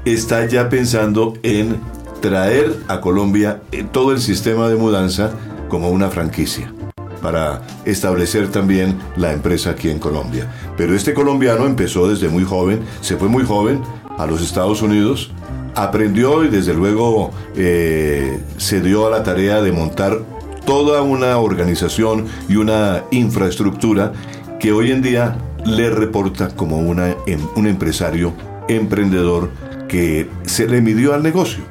está 0.05 0.45
ya 0.47 0.69
pensando 0.69 1.35
en 1.43 1.79
traer 2.19 2.75
a 2.87 2.99
Colombia 2.99 3.61
eh, 3.71 3.85
todo 3.89 4.11
el 4.11 4.19
sistema 4.19 4.67
de 4.67 4.75
mudanza 4.75 5.31
como 5.69 5.91
una 5.91 6.09
franquicia 6.09 6.73
para 7.21 7.61
establecer 7.85 8.49
también 8.49 8.97
la 9.17 9.33
empresa 9.33 9.71
aquí 9.71 9.89
en 9.89 9.99
Colombia. 9.99 10.51
Pero 10.77 10.95
este 10.95 11.13
colombiano 11.13 11.65
empezó 11.65 12.07
desde 12.07 12.29
muy 12.29 12.43
joven, 12.43 12.79
se 13.01 13.17
fue 13.17 13.27
muy 13.27 13.43
joven 13.43 13.81
a 14.17 14.25
los 14.25 14.41
Estados 14.41 14.81
Unidos, 14.81 15.31
aprendió 15.75 16.43
y 16.43 16.49
desde 16.49 16.73
luego 16.73 17.31
eh, 17.55 18.39
se 18.57 18.81
dio 18.81 19.07
a 19.07 19.09
la 19.09 19.23
tarea 19.23 19.61
de 19.61 19.71
montar 19.71 20.19
toda 20.65 21.01
una 21.01 21.37
organización 21.37 22.25
y 22.49 22.55
una 22.55 23.03
infraestructura 23.11 24.11
que 24.59 24.71
hoy 24.71 24.91
en 24.91 25.01
día 25.01 25.37
le 25.65 25.89
reporta 25.89 26.49
como 26.49 26.77
una, 26.77 27.15
em, 27.25 27.39
un 27.55 27.67
empresario 27.67 28.33
emprendedor 28.67 29.49
que 29.87 30.29
se 30.45 30.67
le 30.67 30.81
midió 30.81 31.13
al 31.13 31.23
negocio. 31.23 31.63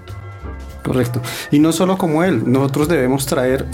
Correcto. 0.86 1.20
Y 1.50 1.58
no 1.58 1.72
solo 1.72 1.98
como 1.98 2.22
él, 2.22 2.44
nosotros 2.46 2.86
debemos 2.86 3.26
traer, 3.26 3.66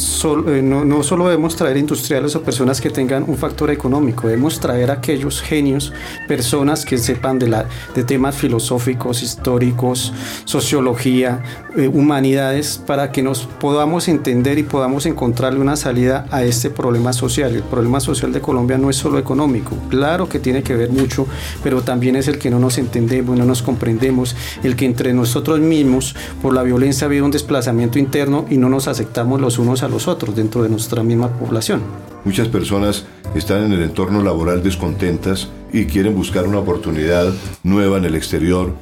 eh, 0.48 0.62
no, 0.62 1.03
solo 1.03 1.27
debemos 1.27 1.57
traer 1.57 1.77
industriales 1.77 2.35
o 2.37 2.42
personas 2.42 2.81
que 2.81 2.88
tengan 2.88 3.25
un 3.29 3.37
factor 3.37 3.70
económico, 3.70 4.29
debemos 4.29 4.61
traer 4.61 4.90
aquellos 4.90 5.42
genios, 5.42 5.92
personas 6.27 6.87
que 6.87 6.96
sepan 6.96 7.38
de 7.38 8.05
temas 8.05 8.35
filosóficos, 8.35 9.22
históricos, 9.22 10.14
sociología, 10.46 11.42
eh, 11.77 11.87
humanidades, 11.87 12.81
para 12.87 13.12
que 13.12 13.22
nos 13.22 13.40
podamos 13.42 14.09
entender 14.09 14.57
y 14.57 14.62
podamos 14.62 15.05
encontrarle 15.05 15.61
una 15.61 15.77
salida 15.77 16.25
a 16.31 16.44
este 16.44 16.70
problema 16.70 17.12
social. 17.12 17.55
El 17.55 17.62
problema 17.62 18.01
social 18.01 18.33
de 18.33 18.40
Colombia 18.40 18.79
no 18.79 18.88
es 18.88 18.96
solo 18.96 19.18
económico, 19.18 19.77
claro 19.90 20.31
que 20.31 20.38
tiene 20.38 20.62
que 20.62 20.75
ver 20.75 20.88
mucho, 20.88 21.27
pero 21.62 21.83
también 21.83 22.16
es 22.16 22.27
el 22.27 22.38
que 22.38 22.48
no 22.48 22.59
nos 22.59 22.79
entendemos, 22.79 23.37
no 23.37 23.44
nos 23.44 23.61
comprendemos, 23.61 24.35
el 24.62 24.77
que 24.77 24.87
entre 24.87 25.12
nosotros 25.12 25.61
mismos, 25.61 26.16
por 26.40 26.55
la 26.55 26.62
violencia, 26.62 27.02
ha 27.03 27.07
habido 27.07 27.25
un 27.25 27.31
desplazamiento 27.31 27.99
interno 27.99 28.47
y 28.51 28.57
no 28.59 28.69
nos 28.69 28.88
aceptamos 28.88 29.41
los 29.41 29.59
unos 29.59 29.83
a 29.83 29.88
los 29.88 30.09
otros 30.09 30.35
dentro 30.37 30.62
de 30.62 30.69
nuestra 30.69 31.03
misma 31.03 31.29
población. 31.29 31.81
Muchas 32.25 32.49
personas 32.49 33.07
están 33.35 33.65
en 33.65 33.73
el 33.73 33.83
entorno 33.83 34.23
laboral 34.23 34.62
descontentas 34.62 35.49
y 35.73 35.87
quieren 35.87 36.15
buscar 36.15 36.47
una 36.47 36.59
oportunidad 36.59 37.33
nueva 37.62 37.99
en 37.99 38.05
el 38.05 38.15
exterior. 38.15 38.73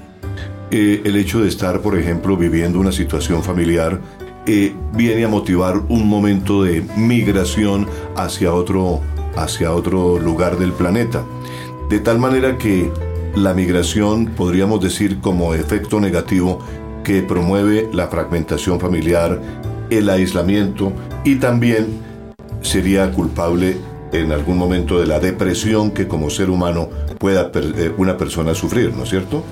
Eh, 0.71 1.03
el 1.05 1.17
hecho 1.17 1.41
de 1.41 1.49
estar, 1.49 1.81
por 1.81 1.99
ejemplo, 1.99 2.37
viviendo 2.37 2.79
una 2.79 2.93
situación 2.93 3.43
familiar 3.43 4.01
eh, 4.47 4.75
viene 4.95 5.25
a 5.25 5.29
motivar 5.29 5.83
un 5.89 6.09
momento 6.09 6.63
de 6.63 6.83
migración 6.97 7.87
hacia 8.17 8.53
otro, 8.53 9.01
hacia 9.37 9.73
otro 9.73 10.19
lugar 10.19 10.59
del 10.59 10.73
planeta. 10.73 11.25
De 11.89 11.99
tal 11.99 12.19
manera 12.19 12.57
que 12.57 12.91
la 13.35 13.55
migración, 13.55 14.27
podríamos 14.27 14.81
decir 14.81 15.21
como 15.21 15.55
efecto 15.55 16.01
negativo, 16.01 16.61
que 17.05 17.23
promueve 17.23 17.89
la 17.93 18.09
fragmentación 18.09 18.81
familiar, 18.81 19.41
el 19.91 20.09
aislamiento 20.09 20.93
y 21.25 21.37
también 21.37 22.01
sería 22.63 23.11
culpable 23.13 23.77
en 24.13 24.33
algún 24.33 24.59
momento 24.59 24.99
de 24.99 25.07
la 25.07 25.21
depresión 25.21 25.91
que 25.93 26.09
como 26.09 26.31
ser 26.31 26.51
humano 26.51 26.89
pueda 27.19 27.51
eh, 27.55 27.93
una 27.97 28.17
persona 28.17 28.55
sufrir, 28.55 28.95
¿no 28.95 29.05
es 29.05 29.11
cierto? 29.11 29.45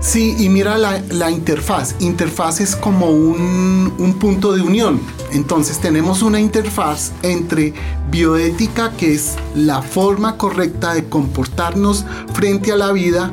Sí, 0.00 0.36
y 0.38 0.50
mira 0.50 0.76
la, 0.76 1.30
interfaz. 1.30 1.94
Interfaz 1.98 2.60
es 2.60 2.76
como 2.76 3.08
un, 3.08 3.94
un, 3.98 4.18
punto 4.18 4.52
de 4.52 4.60
unión. 4.60 5.00
Entonces 5.32 5.80
tenemos 5.80 6.20
una 6.20 6.38
interfaz 6.40 7.12
entre 7.22 7.72
bioética, 8.10 8.92
que 8.98 9.14
es 9.14 9.36
la 9.54 9.80
forma 9.80 10.36
correcta 10.36 10.92
de 10.92 11.08
comportarnos 11.08 12.04
frente 12.34 12.70
a 12.70 12.76
la 12.76 12.92
vida, 12.92 13.32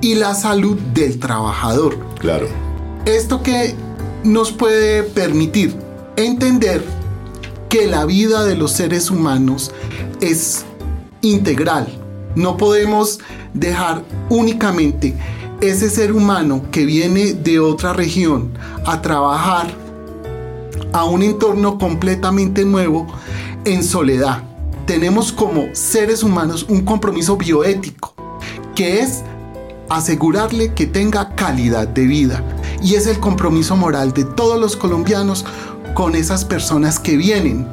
y 0.00 0.14
la 0.14 0.34
salud 0.34 0.76
del 0.94 1.18
trabajador. 1.18 1.98
Claro. 2.18 2.46
Esto 3.04 3.42
que 3.42 3.74
nos 4.24 4.52
puede 4.52 5.02
permitir 5.02 5.74
entender 6.16 6.84
que 7.68 7.86
la 7.86 8.04
vida 8.04 8.44
de 8.44 8.56
los 8.56 8.72
seres 8.72 9.10
humanos 9.10 9.72
es 10.20 10.64
integral. 11.22 11.88
No 12.34 12.56
podemos 12.56 13.20
dejar 13.54 14.02
únicamente 14.28 15.14
ese 15.60 15.90
ser 15.90 16.12
humano 16.12 16.62
que 16.70 16.84
viene 16.84 17.32
de 17.32 17.58
otra 17.58 17.92
región 17.92 18.50
a 18.86 19.02
trabajar 19.02 19.66
a 20.92 21.04
un 21.04 21.22
entorno 21.22 21.78
completamente 21.78 22.64
nuevo 22.64 23.06
en 23.64 23.82
soledad. 23.82 24.42
Tenemos 24.86 25.32
como 25.32 25.66
seres 25.72 26.22
humanos 26.22 26.64
un 26.68 26.84
compromiso 26.84 27.36
bioético, 27.36 28.14
que 28.74 29.00
es 29.00 29.22
asegurarle 29.88 30.74
que 30.74 30.86
tenga 30.86 31.34
calidad 31.34 31.88
de 31.88 32.06
vida. 32.06 32.42
Y 32.82 32.94
es 32.94 33.06
el 33.06 33.18
compromiso 33.18 33.76
moral 33.76 34.12
de 34.12 34.24
todos 34.24 34.60
los 34.60 34.76
colombianos 34.76 35.44
con 35.94 36.14
esas 36.14 36.44
personas 36.44 36.98
que 36.98 37.16
vienen 37.16 37.66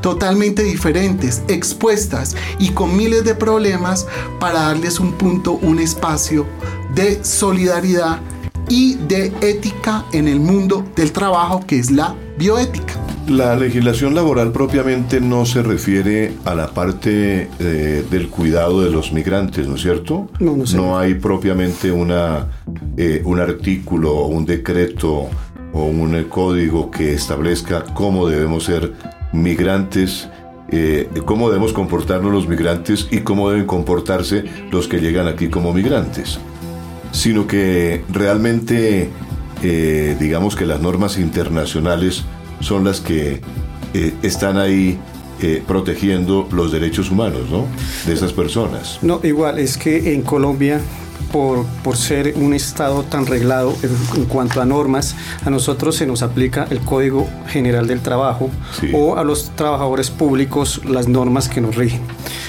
totalmente 0.00 0.62
diferentes, 0.62 1.42
expuestas 1.48 2.36
y 2.58 2.70
con 2.70 2.96
miles 2.96 3.24
de 3.24 3.34
problemas 3.34 4.06
para 4.40 4.62
darles 4.62 5.00
un 5.00 5.12
punto, 5.12 5.52
un 5.52 5.78
espacio 5.78 6.46
de 6.94 7.22
solidaridad 7.24 8.20
y 8.68 8.94
de 8.94 9.26
ética 9.40 10.04
en 10.12 10.28
el 10.28 10.40
mundo 10.40 10.84
del 10.96 11.12
trabajo 11.12 11.64
que 11.66 11.78
es 11.78 11.90
la 11.90 12.14
bioética. 12.38 13.05
La 13.28 13.56
legislación 13.56 14.14
laboral 14.14 14.52
propiamente 14.52 15.20
no 15.20 15.46
se 15.46 15.60
refiere 15.60 16.34
a 16.44 16.54
la 16.54 16.68
parte 16.68 17.48
eh, 17.58 18.04
del 18.08 18.28
cuidado 18.28 18.82
de 18.82 18.90
los 18.90 19.12
migrantes, 19.12 19.66
¿no 19.66 19.74
es 19.74 19.82
cierto? 19.82 20.30
No, 20.38 20.56
no 20.56 20.64
sé. 20.64 20.76
No 20.76 20.96
hay 20.96 21.14
propiamente 21.14 21.90
una, 21.90 22.46
eh, 22.96 23.22
un 23.24 23.40
artículo 23.40 24.14
o 24.14 24.28
un 24.28 24.46
decreto 24.46 25.28
o 25.72 25.84
un 25.84 26.22
código 26.28 26.88
que 26.88 27.14
establezca 27.14 27.84
cómo 27.94 28.28
debemos 28.28 28.62
ser 28.62 28.92
migrantes, 29.32 30.28
eh, 30.70 31.08
cómo 31.24 31.48
debemos 31.48 31.72
comportarnos 31.72 32.32
los 32.32 32.46
migrantes 32.46 33.08
y 33.10 33.18
cómo 33.20 33.50
deben 33.50 33.66
comportarse 33.66 34.44
los 34.70 34.86
que 34.86 35.00
llegan 35.00 35.26
aquí 35.26 35.48
como 35.48 35.72
migrantes, 35.72 36.38
sino 37.10 37.48
que 37.48 38.04
realmente 38.08 39.10
digamos 40.20 40.54
que 40.54 40.64
las 40.64 40.80
normas 40.80 41.18
internacionales 41.18 42.24
son 42.60 42.84
las 42.84 43.00
que 43.00 43.40
eh, 43.94 44.14
están 44.22 44.58
ahí 44.58 44.98
eh, 45.40 45.62
protegiendo 45.66 46.48
los 46.52 46.72
derechos 46.72 47.10
humanos 47.10 47.42
¿no? 47.50 47.66
de 48.06 48.12
esas 48.14 48.32
personas. 48.32 48.98
No, 49.02 49.20
igual, 49.22 49.58
es 49.58 49.76
que 49.76 50.14
en 50.14 50.22
Colombia, 50.22 50.80
por, 51.32 51.66
por 51.84 51.96
ser 51.96 52.34
un 52.36 52.54
estado 52.54 53.02
tan 53.02 53.26
reglado 53.26 53.74
en, 53.82 53.90
en 54.20 54.24
cuanto 54.26 54.60
a 54.62 54.64
normas, 54.64 55.14
a 55.44 55.50
nosotros 55.50 55.96
se 55.96 56.06
nos 56.06 56.22
aplica 56.22 56.66
el 56.70 56.80
Código 56.80 57.28
General 57.48 57.86
del 57.86 58.00
Trabajo 58.00 58.50
Sí. 58.80 58.90
o 58.94 59.16
a 59.16 59.24
los 59.24 59.50
trabajadores 59.56 60.10
públicos 60.10 60.80
las 60.86 61.08
normas 61.08 61.48
que 61.48 61.60
nos 61.60 61.74
rigen. 61.76 62.00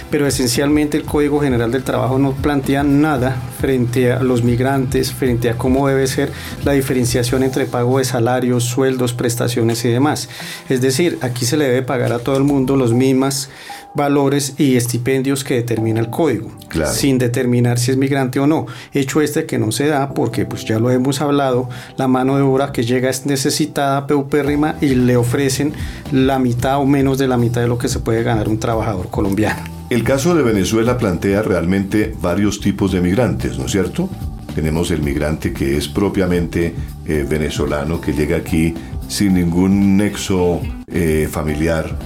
Pero 0.09 0.25
esencialmente 0.25 0.95
el 0.97 1.03
Código 1.03 1.41
General 1.41 1.69
del 1.71 1.83
Trabajo 1.83 2.17
no 2.17 2.31
plantea 2.31 2.83
nada 2.83 3.35
frente 3.59 4.13
a 4.13 4.21
los 4.23 4.41
migrantes, 4.43 5.11
frente 5.11 5.49
a 5.49 5.57
cómo 5.57 5.87
debe 5.87 6.07
ser 6.07 6.31
la 6.63 6.71
diferenciación 6.71 7.43
entre 7.43 7.65
pago 7.65 7.97
de 7.97 8.05
salarios, 8.05 8.63
sueldos, 8.63 9.11
prestaciones 9.13 9.83
y 9.83 9.89
demás. 9.89 10.29
Es 10.69 10.79
decir, 10.79 11.17
aquí 11.21 11.45
se 11.45 11.57
le 11.57 11.65
debe 11.65 11.81
pagar 11.81 12.13
a 12.13 12.19
todo 12.19 12.37
el 12.37 12.43
mundo 12.43 12.77
los 12.77 12.93
mismos 12.93 13.49
valores 13.95 14.53
y 14.57 14.75
estipendios 14.75 15.43
que 15.43 15.55
determina 15.55 15.99
el 15.99 16.09
código, 16.09 16.51
Claro. 16.69 16.91
sin 16.93 17.17
determinar 17.17 17.79
si 17.79 17.91
es 17.91 17.97
migrante 17.97 18.39
o 18.39 18.45
no. 18.47 18.67
Hecho 18.93 19.21
este 19.21 19.45
que 19.45 19.57
no 19.57 19.71
se 19.71 19.87
da 19.87 20.13
porque 20.13 20.45
pues 20.45 20.63
ya 20.65 20.79
lo 20.79 20.91
hemos 20.91 21.19
hablado, 21.19 21.67
la 21.97 22.07
mano 22.07 22.37
de 22.37 22.43
obra 22.43 22.71
que 22.71 22.83
llega 22.83 23.09
es 23.09 23.25
necesitada, 23.25 24.05
peupérrima 24.07 24.75
y 24.81 24.89
le 24.95 25.17
ofrecen 25.17 25.73
la 26.11 26.37
mitad 26.39 26.77
o 26.79 26.85
menos 26.85 27.17
de 27.17 27.27
la 27.27 27.37
mitad 27.37 27.59
de 27.61 27.67
lo 27.67 27.77
que 27.77 27.87
se 27.89 27.99
puede 27.99 28.23
ganar 28.23 28.47
un 28.47 28.59
trabajador 28.59 29.09
colombiano. 29.09 29.76
El 29.89 30.03
caso 30.03 30.35
de 30.35 30.43
Venezuela 30.43 30.97
plantea 30.97 31.41
realmente 31.41 32.13
varios 32.21 32.59
tipos 32.59 32.91
de 32.91 32.99
migrantes, 33.01 33.57
¿no 33.57 33.65
es 33.65 33.71
cierto? 33.71 34.09
Tenemos 34.53 34.91
el 34.91 35.01
migrante 35.01 35.53
que 35.53 35.77
es 35.77 35.87
propiamente 35.87 36.73
eh, 37.05 37.25
venezolano, 37.29 38.01
que 38.01 38.11
llega 38.13 38.37
aquí 38.37 38.73
sin 39.07 39.35
ningún 39.35 39.95
nexo 39.95 40.59
eh, 40.87 41.29
familiar. 41.31 41.97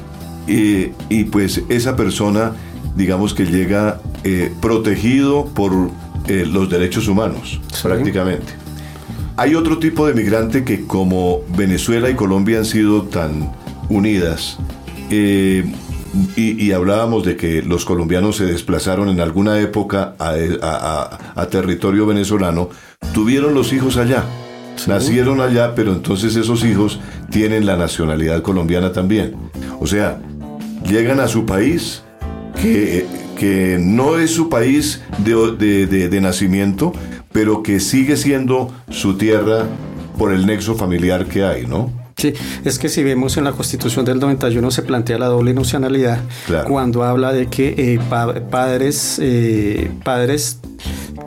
Y, 0.48 0.90
y 1.10 1.24
pues 1.26 1.64
esa 1.70 1.96
persona, 1.96 2.52
digamos 2.96 3.34
que 3.34 3.46
llega 3.46 4.00
eh, 4.24 4.52
protegido 4.62 5.46
por 5.48 5.90
los 6.28 6.70
derechos 6.70 7.08
humanos, 7.08 7.60
Sí. 7.74 7.82
prácticamente. 7.84 8.54
Hay 9.38 9.56
otro 9.56 9.80
tipo 9.80 10.06
de 10.06 10.14
migrante 10.14 10.64
que 10.64 10.86
como 10.86 11.40
Venezuela 11.58 12.12
y 12.12 12.14
Colombia 12.14 12.60
han 12.60 12.66
sido 12.66 13.02
tan 13.04 13.52
unidas, 13.90 14.60
y, 16.36 16.62
y 16.64 16.72
hablábamos 16.74 17.24
de 17.26 17.36
que 17.38 17.62
los 17.62 17.86
colombianos 17.86 18.38
se 18.38 18.46
desplazaron 18.46 19.10
en 19.10 19.20
alguna 19.22 19.60
época 19.60 20.16
a, 20.20 20.30
a- 20.30 20.36
a- 20.62 21.42
a 21.42 21.46
territorio 21.48 22.06
venezolano, 22.06 22.70
tuvieron 23.14 23.54
los 23.54 23.72
hijos 23.74 23.98
allá, 23.98 24.24
nacieron 24.88 25.42
allá, 25.42 25.74
pero 25.76 25.94
entonces 25.94 26.36
esos 26.36 26.64
hijos 26.66 27.00
tienen 27.30 27.66
la 27.66 27.78
nacionalidad 27.78 28.42
colombiana 28.42 28.92
también. 28.92 29.36
O 29.80 29.88
sea, 29.88 30.20
llegan 30.88 31.20
a 31.20 31.28
su 31.28 31.46
país, 31.46 32.04
que, 32.62 33.06
que 33.38 33.78
no 33.80 34.18
es 34.18 34.32
su 34.32 34.50
país 34.50 35.02
de, 35.20 35.36
de- 35.58 35.88
de- 35.88 36.10
de 36.10 36.22
nacimiento, 36.22 36.94
pero 37.32 37.64
que 37.64 37.80
sigue 37.80 38.18
siendo 38.18 38.74
su 38.90 39.16
tierra 39.18 39.66
por 40.18 40.34
el 40.34 40.46
nexo 40.46 40.76
familiar 40.76 41.26
que 41.28 41.44
hay, 41.46 41.66
¿no? 41.66 41.90
Sí, 42.22 42.34
es 42.64 42.78
que 42.80 42.88
si 42.90 43.04
vemos 43.04 43.38
en 43.38 43.44
la 43.46 43.52
Constitución 43.54 44.06
del 44.06 44.20
91 44.20 44.70
se 44.72 44.82
plantea 44.84 45.18
la 45.18 45.28
doble 45.28 45.54
nacionalidad 45.54 46.20
Claro. 46.46 46.68
cuando 46.70 47.04
habla 47.04 47.34
de 47.34 47.48
que 47.48 47.74
eh, 47.78 48.00
pa- 48.10 48.34
padres 48.50 49.18
eh, 49.22 49.90
padres 50.04 50.60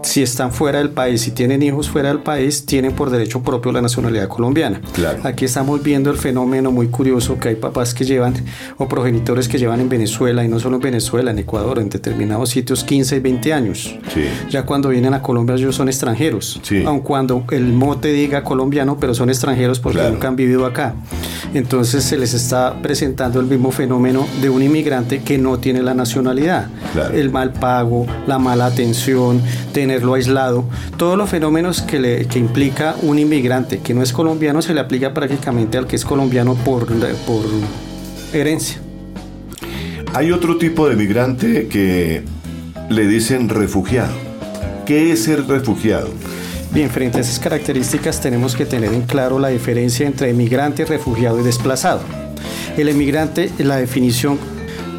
si 0.03 0.23
están 0.23 0.53
fuera 0.53 0.79
del 0.81 0.91
país 0.91 1.27
y 1.29 1.31
tienen 1.31 1.63
hijos 1.63 1.89
fuera 1.89 2.09
del 2.11 2.19
país 2.19 2.67
tienen 2.67 2.93
por 2.93 3.09
derecho 3.09 3.43
propio 3.43 3.73
la 3.73 3.81
nacionalidad 3.81 4.29
colombiana. 4.29 4.81
Claro. 4.93 5.21
Aquí 5.25 5.47
estamos 5.47 5.83
viendo 5.83 6.11
el 6.11 6.19
fenómeno 6.19 6.71
muy 6.71 6.89
curioso 6.89 7.39
que 7.39 7.49
hay 7.51 7.55
papás 7.55 7.95
que 7.95 8.05
llevan 8.05 8.35
o 8.77 8.87
progenitores 8.87 9.49
que 9.49 9.57
llevan 9.57 9.81
en 9.81 9.89
Venezuela 9.89 10.45
y 10.45 10.49
no 10.49 10.59
solo 10.61 10.77
en 10.77 10.83
Venezuela, 10.83 11.31
en 11.31 11.39
Ecuador, 11.39 11.79
en 11.79 11.89
determinados 11.89 12.51
sitios 12.51 12.85
15 12.85 13.17
y 13.17 13.21
20 13.21 13.53
años. 13.55 13.97
Sí. 14.13 14.25
Ya 14.51 14.65
cuando 14.67 14.91
vienen 14.91 15.15
a 15.15 15.23
Colombia 15.23 15.55
ellos 15.57 15.75
son 15.77 15.89
extranjeros, 15.89 16.61
Sí. 16.63 16.83
aun 16.85 17.01
cuando 17.01 17.45
el 17.51 17.73
mote 17.73 18.09
diga 18.13 18.45
colombiano, 18.45 18.99
pero 19.01 19.15
son 19.15 19.31
extranjeros 19.31 19.81
porque 19.81 19.99
Claro. 20.01 20.13
nunca 20.15 20.29
han 20.29 20.37
vivido 20.37 20.67
acá. 20.67 20.84
Entonces 21.55 22.03
se 22.03 22.19
les 22.19 22.35
está 22.35 22.83
presentando 22.83 23.39
el 23.39 23.47
mismo 23.47 23.71
fenómeno 23.71 24.27
de 24.43 24.51
un 24.51 24.63
inmigrante 24.63 25.23
que 25.23 25.39
no 25.39 25.59
tiene 25.59 25.83
la 25.83 25.95
nacionalidad. 25.95 26.67
Claro. 26.93 27.15
El 27.15 27.31
mal 27.31 27.53
pago, 27.53 28.07
la 28.27 28.39
mala 28.39 28.67
atención, 28.67 29.41
tenerlo 29.73 30.15
aislado, 30.15 30.65
todos 30.97 31.17
los 31.17 31.31
fenómenos 31.31 31.81
que, 31.83 32.01
le, 32.01 32.27
que 32.27 32.39
implica 32.39 32.97
un 33.03 33.19
inmigrante 33.19 33.79
que 33.79 33.95
no 33.95 34.03
es 34.03 34.13
colombiano 34.13 34.63
se 34.63 34.75
le 34.75 34.81
aplica 34.81 35.15
prácticamente 35.15 35.79
al 35.79 35.87
que 35.87 35.97
es 35.97 36.05
colombiano 36.05 36.55
por, 36.55 36.87
por 36.87 37.45
herencia. 38.33 38.81
Hay 40.13 40.33
otro 40.33 40.59
tipo 40.59 40.89
de 40.89 40.97
migrante 40.97 41.69
que 41.69 42.23
le 42.89 43.07
dicen 43.07 43.49
refugiado. 43.49 44.15
¿Qué 44.87 45.13
es 45.13 45.25
ser 45.25 45.47
refugiado? 45.47 46.09
Bien, 46.75 46.91
frente 46.91 47.19
a 47.19 47.21
esas 47.21 47.39
características 47.39 48.21
tenemos 48.21 48.57
que 48.57 48.67
tener 48.67 48.93
en 48.93 49.03
claro 49.03 49.39
la 49.39 49.47
diferencia 49.47 50.09
entre 50.09 50.31
emigrante, 50.31 50.85
refugiado 50.85 51.39
y 51.39 51.45
desplazado. 51.45 52.01
El 52.77 52.89
emigrante, 52.89 53.53
la 53.59 53.77
definición 53.77 54.41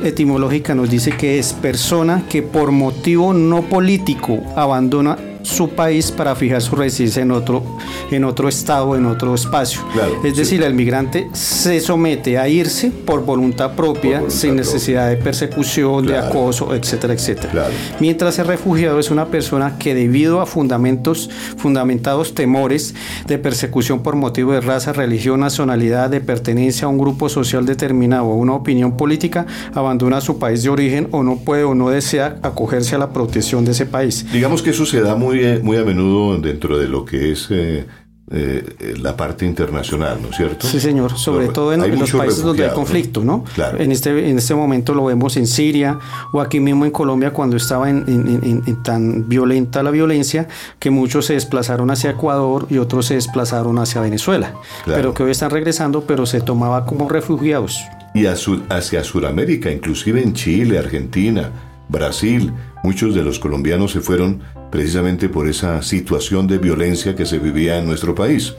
etimológica 0.02 0.74
nos 0.74 0.90
dice 0.90 1.18
que 1.18 1.38
es 1.38 1.52
persona 1.52 2.24
que 2.30 2.42
por 2.42 2.72
motivo 2.72 3.34
no 3.34 3.64
político 3.64 4.42
abandona 4.56 5.18
su 5.46 5.70
país 5.70 6.12
para 6.12 6.36
fijar 6.36 6.62
su 6.62 6.76
residencia 6.76 7.22
en 7.22 7.32
otro, 7.32 7.64
en 8.12 8.24
otro 8.24 8.50
estado, 8.50 8.96
en 8.96 9.06
otro 9.06 9.36
espacio. 9.36 9.82
Claro, 9.94 10.14
es 10.24 10.34
sí. 10.34 10.38
decir, 10.38 10.64
el 10.64 10.74
migrante 10.74 11.30
se 11.34 11.80
somete 11.80 12.38
a 12.38 12.48
irse 12.48 12.90
por 12.92 13.24
voluntad 13.24 13.76
propia, 13.76 14.20
voluntad 14.20 14.36
sin 14.36 14.56
propia. 14.56 14.66
necesidad 14.66 15.10
de 15.10 15.18
persecución, 15.18 16.06
de 16.06 16.18
acoso, 16.18 16.74
etcétera, 16.74 17.14
etcétera. 17.14 17.52
Claro. 17.52 17.74
Mientras 18.00 18.40
el 18.40 18.48
refugiado 18.48 19.00
es 19.00 19.12
una 19.12 19.28
persona 19.28 19.78
que 19.78 19.94
debido 19.94 20.42
a 20.42 20.46
fundamentos, 20.46 21.30
fundamentados 21.58 22.34
temores 22.34 22.96
de 23.28 23.38
persecución 23.38 24.02
por 24.02 24.16
motivo 24.16 24.54
de 24.54 24.62
raza, 24.62 24.94
religión, 24.94 25.42
nacionalidad, 25.42 26.10
de 26.10 26.22
pertenencia 26.22 26.86
a 26.86 26.90
un 26.90 26.98
grupo 26.98 27.30
social 27.30 27.66
determinado 27.66 28.26
o 28.26 28.36
una 28.36 28.54
opinión 28.54 28.98
política, 28.98 29.46
abandona 29.74 30.22
su 30.22 30.40
país 30.40 30.64
de 30.64 30.70
origen 30.70 31.08
o 31.12 31.24
no 31.24 31.38
puede 31.38 31.64
o 31.64 31.76
no 31.76 31.90
desea 31.90 32.38
acogerse 32.42 32.96
a 32.96 32.98
la 32.98 33.14
protección 33.14 33.64
de 33.66 33.72
ese 33.72 33.86
país. 33.86 34.26
Digamos 34.32 34.62
que 34.62 34.72
eso 34.72 34.86
se 34.86 35.02
da 35.02 35.16
muy, 35.16 35.35
eh, 35.44 35.60
muy 35.62 35.78
a 35.78 35.84
menudo 35.84 36.38
dentro 36.38 36.78
de 36.78 36.88
lo 36.88 37.06
que 37.06 37.32
es 37.32 37.48
eh, 37.50 37.86
eh, 38.32 38.96
la 39.00 39.16
parte 39.16 39.46
internacional, 39.46 40.18
¿no 40.20 40.30
es 40.30 40.38
cierto? 40.38 40.66
Sí, 40.66 40.80
señor, 40.80 41.16
sobre 41.16 41.48
todo 41.50 41.74
en, 41.74 42.00
los 42.00 42.12
países 42.12 42.42
donde 42.42 42.66
hay 42.66 42.74
conflicto, 42.74 43.24
¿no? 43.24 43.44
Claro. 43.54 43.80
En 43.80 43.92
este, 43.92 44.30
en 44.32 44.40
este 44.40 44.56
momento 44.56 44.96
lo 44.96 45.06
vemos 45.06 45.38
en 45.38 45.46
Siria 45.46 46.00
o 46.34 46.42
aquí 46.42 46.60
mismo 46.60 46.86
en 46.86 46.92
Colombia 46.92 47.32
cuando 47.32 47.56
estaba 47.56 47.88
en, 47.88 48.64
tan 48.84 49.30
violenta 49.30 49.84
la 49.84 49.92
violencia 49.92 50.48
que 50.80 50.90
muchos 50.90 51.28
se 51.28 51.34
desplazaron 51.34 51.92
hacia 51.92 52.10
Ecuador 52.10 52.66
y 52.72 52.80
otros 52.80 53.06
se 53.06 53.14
desplazaron 53.14 53.78
hacia 53.78 54.02
Venezuela, 54.02 54.56
Claro. 54.86 55.00
pero 55.00 55.14
que 55.14 55.22
hoy 55.22 55.30
están 55.30 55.52
regresando, 55.52 56.02
pero 56.02 56.26
se 56.26 56.42
tomaba 56.42 56.88
como 56.88 57.08
refugiados. 57.08 57.80
Y 58.16 58.26
a 58.26 58.34
hacia 58.70 59.04
Sudamérica, 59.04 59.72
inclusive 59.72 60.24
en 60.24 60.34
Chile, 60.34 60.80
Argentina, 60.80 61.52
Brasil, 61.90 62.52
muchos 62.84 63.14
de 63.14 63.22
los 63.22 63.38
colombianos 63.38 63.92
se 63.92 64.02
fueron 64.02 64.42
precisamente 64.76 65.30
por 65.30 65.48
esa 65.48 65.82
situación 65.82 66.48
de 66.48 66.58
violencia 66.58 67.16
que 67.16 67.26
se 67.26 67.40
vivía 67.40 67.78
en 67.78 67.86
nuestro 67.86 68.14
país. 68.14 68.56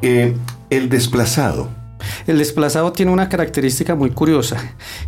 Eh, 0.00 0.34
el 0.70 0.88
desplazado, 0.88 1.68
El 2.26 2.38
desplazado 2.38 2.90
tiene 2.92 3.12
una 3.12 3.28
característica 3.28 3.94
muy 3.94 4.10
curiosa 4.10 4.56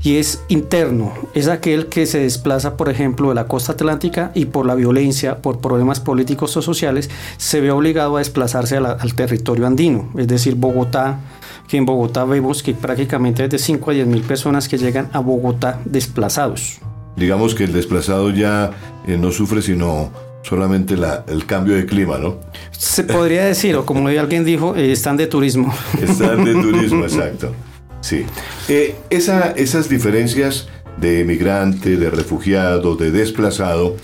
y 0.02 0.16
es 0.16 0.42
interno. 0.48 1.14
Es 1.32 1.48
aquel 1.48 1.86
que 1.86 2.04
se 2.04 2.20
desplaza, 2.20 2.76
por 2.76 2.90
ejemplo, 2.90 3.30
de 3.30 3.34
la 3.34 3.46
costa 3.46 3.72
atlántica 3.72 4.32
y 4.34 4.44
por 4.44 4.66
la 4.66 4.74
violencia, 4.74 5.38
por 5.38 5.60
problemas 5.60 5.98
políticos 5.98 6.54
o 6.58 6.62
sociales, 6.62 7.08
se 7.38 7.62
ve 7.62 7.70
obligado 7.70 8.16
a 8.16 8.18
desplazarse 8.18 8.76
al 8.76 9.14
territorio 9.14 9.66
andino, 9.66 10.10
es 10.18 10.28
decir, 10.28 10.56
Bogotá, 10.56 11.20
que 11.68 11.78
en 11.78 11.86
Bogotá 11.86 12.24
vemos 12.26 12.62
que 12.62 12.74
prácticamente 12.74 13.42
hay 13.42 13.48
de 13.48 13.58
5 13.58 13.90
a 13.90 13.94
10 13.94 14.06
mil 14.06 14.22
personas 14.22 14.68
que 14.68 14.76
llegan 14.76 15.08
a 15.14 15.20
Bogotá 15.20 15.80
desplazados. 15.86 16.80
Digamos 17.16 17.54
que 17.54 17.64
el 17.64 17.72
desplazado 17.72 18.30
ya 18.30 18.72
eh, 19.06 19.16
no 19.16 19.30
sufre 19.30 19.62
sino 19.62 20.10
solamente 20.44 20.96
la, 20.96 21.24
el 21.26 21.46
cambio 21.46 21.74
de 21.74 21.86
clima, 21.86 22.18
¿no? 22.18 22.38
Se 22.70 23.02
podría 23.02 23.44
decir, 23.44 23.74
o 23.76 23.86
como 23.86 24.06
alguien 24.08 24.44
dijo, 24.44 24.76
eh, 24.76 24.92
están 24.92 25.16
de 25.16 25.26
turismo. 25.26 25.74
Están 26.00 26.44
de 26.44 26.52
turismo, 26.52 27.04
exacto. 27.04 27.52
Sí. 28.00 28.26
Eh, 28.68 28.94
esa, 29.08 29.52
esas 29.52 29.88
diferencias 29.88 30.68
de 30.98 31.24
migrante, 31.24 31.96
de 31.96 32.10
refugiado, 32.10 32.94
de 32.94 33.10
desplazado, 33.10 33.96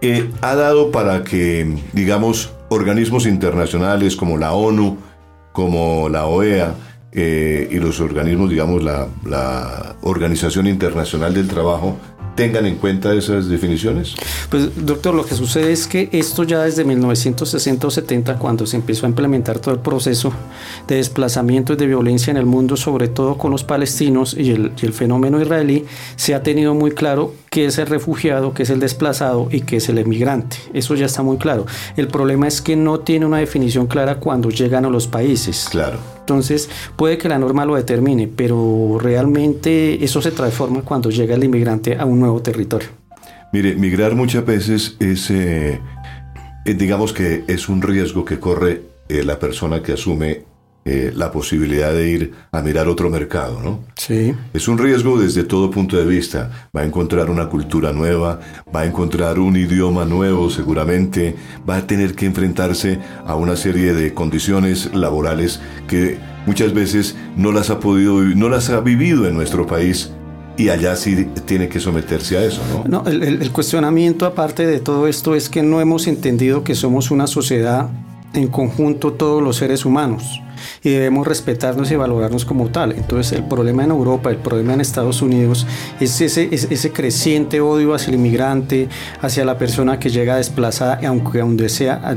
eh, 0.00 0.30
ha 0.40 0.54
dado 0.54 0.90
para 0.90 1.22
que, 1.22 1.76
digamos, 1.92 2.52
organismos 2.70 3.26
internacionales 3.26 4.16
como 4.16 4.38
la 4.38 4.52
ONU, 4.52 4.96
como 5.52 6.08
la 6.08 6.26
OEA, 6.26 6.74
y 7.14 7.78
los 7.78 8.00
organismos, 8.00 8.48
digamos, 8.48 8.82
la, 8.82 9.06
la 9.26 9.96
Organización 10.00 10.66
Internacional 10.66 11.34
del 11.34 11.46
Trabajo, 11.46 11.98
tengan 12.34 12.66
en 12.66 12.76
cuenta 12.76 13.14
esas 13.14 13.48
definiciones? 13.48 14.14
Pues 14.50 14.86
doctor, 14.86 15.14
lo 15.14 15.24
que 15.24 15.34
sucede 15.34 15.72
es 15.72 15.86
que 15.86 16.08
esto 16.12 16.44
ya 16.44 16.62
desde 16.62 16.84
1960 16.84 17.86
o 17.86 17.90
70, 17.90 18.38
cuando 18.38 18.66
se 18.66 18.76
empezó 18.76 19.06
a 19.06 19.08
implementar 19.08 19.58
todo 19.58 19.74
el 19.74 19.80
proceso 19.80 20.32
de 20.88 20.96
desplazamiento 20.96 21.72
y 21.72 21.76
de 21.76 21.86
violencia 21.86 22.30
en 22.30 22.36
el 22.36 22.46
mundo, 22.46 22.76
sobre 22.76 23.08
todo 23.08 23.36
con 23.36 23.50
los 23.50 23.64
palestinos 23.64 24.34
y 24.38 24.50
el, 24.50 24.72
y 24.80 24.86
el 24.86 24.92
fenómeno 24.92 25.40
israelí, 25.40 25.84
se 26.16 26.34
ha 26.34 26.42
tenido 26.42 26.74
muy 26.74 26.92
claro 26.92 27.34
qué 27.52 27.66
es 27.66 27.76
el 27.76 27.86
refugiado, 27.86 28.54
qué 28.54 28.62
es 28.62 28.70
el 28.70 28.80
desplazado 28.80 29.48
y 29.52 29.60
qué 29.60 29.76
es 29.76 29.88
el 29.90 29.98
emigrante. 29.98 30.56
Eso 30.72 30.94
ya 30.94 31.04
está 31.04 31.22
muy 31.22 31.36
claro. 31.36 31.66
El 31.98 32.08
problema 32.08 32.48
es 32.48 32.62
que 32.62 32.76
no 32.76 33.00
tiene 33.00 33.26
una 33.26 33.36
definición 33.36 33.86
clara 33.86 34.14
cuando 34.14 34.48
llegan 34.48 34.86
a 34.86 34.88
los 34.88 35.06
países. 35.06 35.68
Claro. 35.70 35.98
Entonces, 36.20 36.70
puede 36.96 37.18
que 37.18 37.28
la 37.28 37.38
norma 37.38 37.66
lo 37.66 37.74
determine, 37.74 38.26
pero 38.26 38.98
realmente 38.98 40.02
eso 40.02 40.22
se 40.22 40.30
transforma 40.30 40.80
cuando 40.80 41.10
llega 41.10 41.34
el 41.34 41.44
inmigrante 41.44 41.94
a 41.94 42.06
un 42.06 42.20
nuevo 42.20 42.40
territorio. 42.40 42.88
Mire, 43.52 43.76
migrar 43.76 44.14
muchas 44.14 44.46
veces 44.46 44.96
es, 44.98 45.30
eh, 45.30 45.78
eh, 46.64 46.74
digamos 46.74 47.12
que 47.12 47.44
es 47.48 47.68
un 47.68 47.82
riesgo 47.82 48.24
que 48.24 48.40
corre 48.40 48.80
eh, 49.10 49.24
la 49.24 49.38
persona 49.38 49.82
que 49.82 49.92
asume 49.92 50.44
eh, 50.84 51.12
la 51.14 51.30
posibilidad 51.30 51.92
de 51.92 52.08
ir 52.10 52.32
a 52.50 52.60
mirar 52.60 52.88
otro 52.88 53.08
mercado, 53.08 53.60
¿no? 53.62 53.84
Sí. 53.96 54.34
Es 54.52 54.66
un 54.66 54.78
riesgo 54.78 55.16
desde 55.16 55.44
todo 55.44 55.70
punto 55.70 55.96
de 55.96 56.04
vista. 56.04 56.68
Va 56.76 56.80
a 56.80 56.84
encontrar 56.84 57.30
una 57.30 57.48
cultura 57.48 57.92
nueva, 57.92 58.40
va 58.74 58.80
a 58.80 58.86
encontrar 58.86 59.38
un 59.38 59.56
idioma 59.56 60.04
nuevo 60.04 60.50
seguramente, 60.50 61.36
va 61.68 61.76
a 61.76 61.86
tener 61.86 62.16
que 62.16 62.26
enfrentarse 62.26 62.98
a 63.24 63.36
una 63.36 63.54
serie 63.54 63.94
de 63.94 64.12
condiciones 64.12 64.92
laborales 64.92 65.60
que 65.86 66.18
muchas 66.46 66.74
veces 66.74 67.14
no 67.36 67.52
las 67.52 67.70
ha 67.70 67.78
podido, 67.78 68.20
no 68.20 68.48
las 68.48 68.68
ha 68.70 68.80
vivido 68.80 69.28
en 69.28 69.34
nuestro 69.34 69.68
país 69.68 70.10
y 70.56 70.68
allá 70.68 70.96
sí 70.96 71.28
tiene 71.46 71.68
que 71.68 71.78
someterse 71.78 72.38
a 72.38 72.44
eso, 72.44 72.60
¿no? 72.72 73.02
No, 73.04 73.08
el, 73.08 73.22
el, 73.22 73.52
cuestionamiento 73.52 74.26
aparte 74.26 74.66
de 74.66 74.80
todo 74.80 75.06
esto 75.06 75.36
es 75.36 75.48
que 75.48 75.62
no 75.62 75.80
hemos 75.80 76.08
entendido 76.08 76.64
que 76.64 76.74
somos 76.74 77.12
una 77.12 77.28
sociedad 77.28 77.88
en 78.34 78.48
conjunto 78.48 79.12
todos 79.12 79.40
los 79.40 79.56
seres 79.56 79.84
humanos 79.84 80.42
y 80.82 80.90
debemos 80.90 81.26
respetarnos 81.26 81.90
y 81.90 81.96
valorarnos 81.96 82.44
como 82.44 82.68
tal. 82.68 82.92
Entonces 82.92 83.32
el 83.32 83.44
problema 83.44 83.84
en 83.84 83.90
Europa, 83.90 84.30
el 84.30 84.36
problema 84.36 84.74
en 84.74 84.80
Estados 84.80 85.22
Unidos 85.22 85.66
es 86.00 86.20
ese, 86.20 86.48
ese 86.52 86.92
creciente 86.92 87.60
odio 87.60 87.94
hacia 87.94 88.08
el 88.10 88.16
inmigrante, 88.16 88.88
hacia 89.20 89.44
la 89.44 89.58
persona 89.58 89.98
que 89.98 90.10
llega 90.10 90.36
desplazada, 90.36 91.00
aunque 91.06 91.38
donde 91.38 91.68
sea 91.68 92.14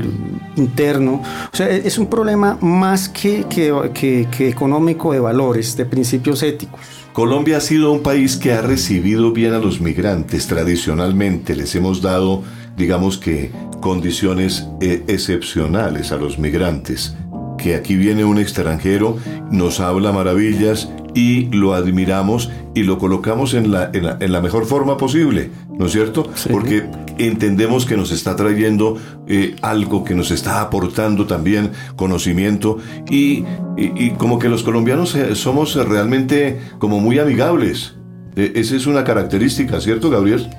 interno. 0.56 1.22
O 1.52 1.56
sea, 1.56 1.68
es 1.68 1.98
un 1.98 2.06
problema 2.06 2.58
más 2.60 3.08
que, 3.08 3.44
que, 3.48 3.72
que, 3.94 4.28
que 4.30 4.48
económico 4.48 5.12
de 5.12 5.20
valores, 5.20 5.76
de 5.76 5.84
principios 5.84 6.42
éticos. 6.42 6.80
Colombia 7.12 7.56
ha 7.56 7.60
sido 7.60 7.92
un 7.92 8.02
país 8.02 8.36
que 8.36 8.52
ha 8.52 8.60
recibido 8.60 9.32
bien 9.32 9.54
a 9.54 9.58
los 9.58 9.80
migrantes. 9.80 10.46
Tradicionalmente 10.46 11.56
les 11.56 11.74
hemos 11.74 12.02
dado, 12.02 12.42
digamos 12.76 13.16
que, 13.16 13.50
condiciones 13.80 14.66
eh, 14.80 15.02
excepcionales 15.08 16.12
a 16.12 16.16
los 16.16 16.38
migrantes 16.38 17.14
que 17.56 17.74
aquí 17.74 17.96
viene 17.96 18.24
un 18.24 18.38
extranjero, 18.38 19.16
nos 19.50 19.80
habla 19.80 20.12
maravillas 20.12 20.88
y 21.14 21.46
lo 21.46 21.74
admiramos 21.74 22.50
y 22.74 22.82
lo 22.82 22.98
colocamos 22.98 23.54
en 23.54 23.72
la, 23.72 23.90
en 23.92 24.32
la, 24.32 24.40
mejor 24.42 24.66
forma 24.66 24.98
posible, 24.98 25.50
¿no 25.78 25.86
es 25.86 25.92
cierto? 25.92 26.30
Porque 26.50 26.84
entendemos 27.16 27.86
que 27.86 27.96
nos 27.96 28.12
está 28.12 28.36
trayendo 28.36 28.98
eh, 29.26 29.56
algo, 29.62 30.04
que 30.04 30.14
nos 30.14 30.30
está 30.30 30.60
aportando 30.60 31.26
también 31.26 31.70
conocimiento 31.96 32.76
y, 33.08 33.44
y, 33.78 34.10
como 34.18 34.38
que 34.38 34.50
los 34.50 34.62
colombianos 34.62 35.14
eh, 35.14 35.34
somos 35.34 35.74
realmente 35.74 36.60
como 36.78 37.00
muy 37.00 37.18
amigables. 37.18 37.94
E, 38.36 38.52
esa 38.56 38.76
es 38.76 38.86
una 38.86 39.02
característica, 39.02 39.80
¿cierto, 39.80 40.10
Gabriel? 40.10 40.50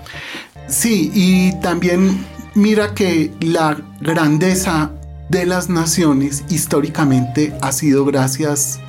Sí, 0.68 1.12
y 1.14 1.52
también 1.62 2.26
mira 2.56 2.96
que 2.96 3.32
la 3.42 3.78
grandeza 4.02 4.92
de 5.30 5.46
las 5.46 5.70
naciones 5.70 6.44
históricamente 6.50 7.56
ha 7.62 7.72
sido 7.72 8.06
gracias 8.06 8.80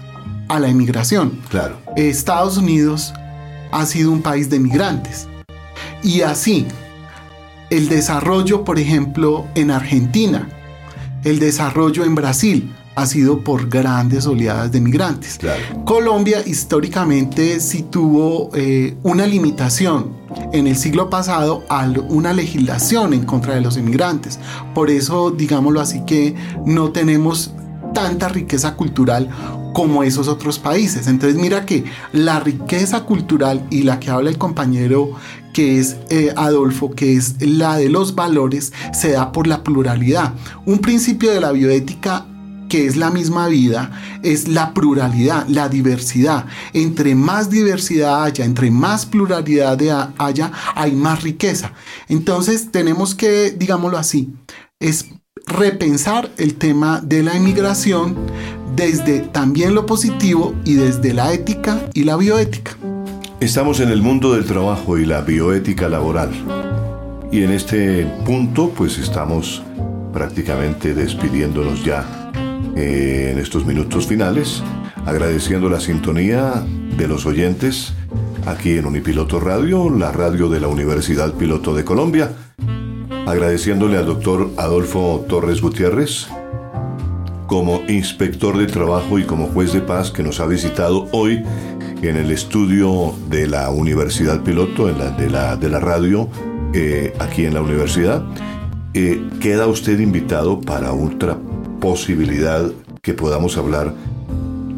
a 0.49 0.59
la 0.61 0.69
inmigración. 0.69 1.41
Claro. 1.51 1.79
Estados 1.97 2.57
Unidos 2.57 3.13
ha 3.73 3.85
sido 3.87 4.13
un 4.13 4.23
país 4.23 4.49
de 4.49 4.59
migrantes. 4.61 5.29
Y 6.03 6.23
así, 6.23 6.67
el 7.71 7.89
desarrollo, 7.89 8.65
por 8.65 8.79
ejemplo, 8.79 9.47
en 9.55 9.71
Argentina, 9.71 10.49
el 11.25 11.39
desarrollo 11.39 12.05
en 12.05 12.15
Brasil, 12.15 12.73
ha 12.99 13.07
sido 13.07 13.45
por 13.45 13.69
grandes 13.69 14.27
oleadas 14.27 14.73
de 14.73 14.81
migrantes. 14.81 15.39
Colombia 15.85 16.43
históricamente 16.45 17.61
sí 17.61 17.85
tuvo 17.85 18.51
eh, 18.55 18.97
una 19.05 19.25
limitación 19.25 20.17
en 20.53 20.67
el 20.67 20.77
siglo 20.77 21.09
pasado 21.09 21.65
a 21.69 21.89
una 22.09 22.33
legislación 22.33 23.15
en 23.15 23.25
contra 23.25 23.55
de 23.55 23.61
los 23.61 23.77
inmigrantes. 23.77 24.41
Por 24.75 24.91
eso, 24.91 25.31
digámoslo 25.31 25.81
así, 25.81 26.05
que 26.05 26.35
no 26.67 26.91
tenemos 26.91 27.53
tanta 27.95 28.29
riqueza 28.29 28.75
cultural 28.75 29.29
como 29.73 30.03
esos 30.03 30.27
otros 30.27 30.59
países. 30.59 31.07
Entonces 31.07 31.41
mira 31.41 31.65
que 31.65 31.85
la 32.13 32.41
riqueza 32.41 33.05
cultural 33.05 33.65
y 33.71 33.83
la 33.83 34.01
que 34.01 34.11
habla 34.11 34.29
el 34.29 34.39
compañero 34.39 35.13
que 35.53 35.79
es 35.79 35.97
eh, 36.11 36.33
Adolfo, 36.37 36.91
que 36.91 37.15
es 37.15 37.37
la 37.41 37.77
de 37.77 37.89
los 37.89 38.17
valores, 38.17 38.73
se 38.93 39.13
da 39.13 39.31
por 39.31 39.47
la 39.47 39.63
pluralidad. 39.63 40.35
Un 40.67 40.79
principio 40.79 41.31
de 41.31 41.41
la 41.41 41.53
bioética 41.53 42.27
que 42.69 42.87
es 42.87 42.97
la 42.97 43.11
misma 43.11 43.49
vida, 43.49 43.91
es 44.23 44.49
la 44.49 44.75
pluralidad, 44.75 45.47
la 45.49 45.69
diversidad. 45.69 46.47
Entre 46.73 47.15
más 47.15 47.51
diversidad 47.51 48.25
haya, 48.25 48.45
entre 48.45 48.71
más 48.71 49.07
pluralidad 49.07 49.79
haya, 50.19 50.53
hay 50.75 50.93
más 50.93 51.23
riqueza. 51.23 51.73
Entonces 52.09 52.71
tenemos 52.71 53.15
que, 53.15 53.51
digámoslo 53.51 53.99
así, 53.99 54.33
es 54.81 55.07
repensar 55.47 56.31
el 56.37 56.55
tema 56.55 57.01
de 57.01 57.23
la 57.23 57.37
inmigración 57.37 58.17
desde 58.77 59.21
también 59.21 59.75
lo 59.75 59.87
positivo 59.87 60.55
y 60.65 60.75
desde 60.75 61.13
la 61.13 61.33
ética 61.33 61.89
y 61.95 62.05
la 62.05 62.17
bioética. 62.17 62.77
Estamos 63.41 63.81
en 63.81 63.91
el 63.91 64.03
mundo 64.03 64.35
del 64.35 64.45
trabajo 64.45 64.99
y 64.99 65.07
la 65.07 65.21
bioética 65.21 65.89
laboral. 65.89 66.31
Y 67.31 67.43
en 67.43 67.53
este 67.53 68.05
punto 68.25 68.71
pues 68.71 68.99
estamos 68.99 69.63
prácticamente 70.13 70.95
despidiéndonos 70.95 71.85
ya 71.85 72.18
eh, 72.79 73.33
en 73.33 73.39
estos 73.41 73.67
minutos 73.67 74.07
finales, 74.07 74.63
agradeciendo 75.05 75.69
la 75.69 75.81
sintonía 75.81 76.65
de 76.97 77.09
los 77.09 77.27
oyentes 77.27 77.93
aquí 78.47 78.79
en 78.79 78.87
Unipiloto 78.87 79.41
Radio, 79.41 79.91
la 79.91 80.13
radio 80.13 80.49
de 80.49 80.61
la 80.61 80.69
Universidad 80.69 81.35
Piloto 81.35 81.75
de 81.75 81.85
Colombia, 81.85 82.31
agradeciéndole 83.27 83.97
al 83.97 84.07
doctor 84.07 84.53
Adolfo 84.57 85.27
Torres 85.29 85.61
Gutiérrez 85.61 86.29
como 87.49 87.83
inspector 87.89 88.57
de 88.57 88.67
trabajo 88.67 89.19
y 89.19 89.25
como 89.25 89.49
juez 89.49 89.73
de 89.73 89.81
paz 89.81 90.13
que 90.13 90.23
nos 90.23 90.39
ha 90.39 90.47
visitado 90.47 91.09
hoy 91.11 91.43
en 92.03 92.17
el 92.17 92.31
estudio 92.31 93.13
de 93.29 93.49
la 93.49 93.71
Universidad 93.71 94.45
Piloto, 94.45 94.89
en 94.89 94.99
la, 94.99 95.11
de, 95.11 95.29
la, 95.29 95.57
de 95.57 95.69
la 95.69 95.81
radio, 95.81 96.29
eh, 96.75 97.13
aquí 97.19 97.45
en 97.45 97.55
la 97.55 97.63
universidad. 97.63 98.23
Eh, 98.95 99.21
queda 99.41 99.67
usted 99.67 99.99
invitado 99.99 100.61
para 100.61 100.93
otra 100.93 101.39
posibilidad 101.81 102.71
que 103.03 103.15
podamos 103.15 103.57
hablar. 103.57 103.95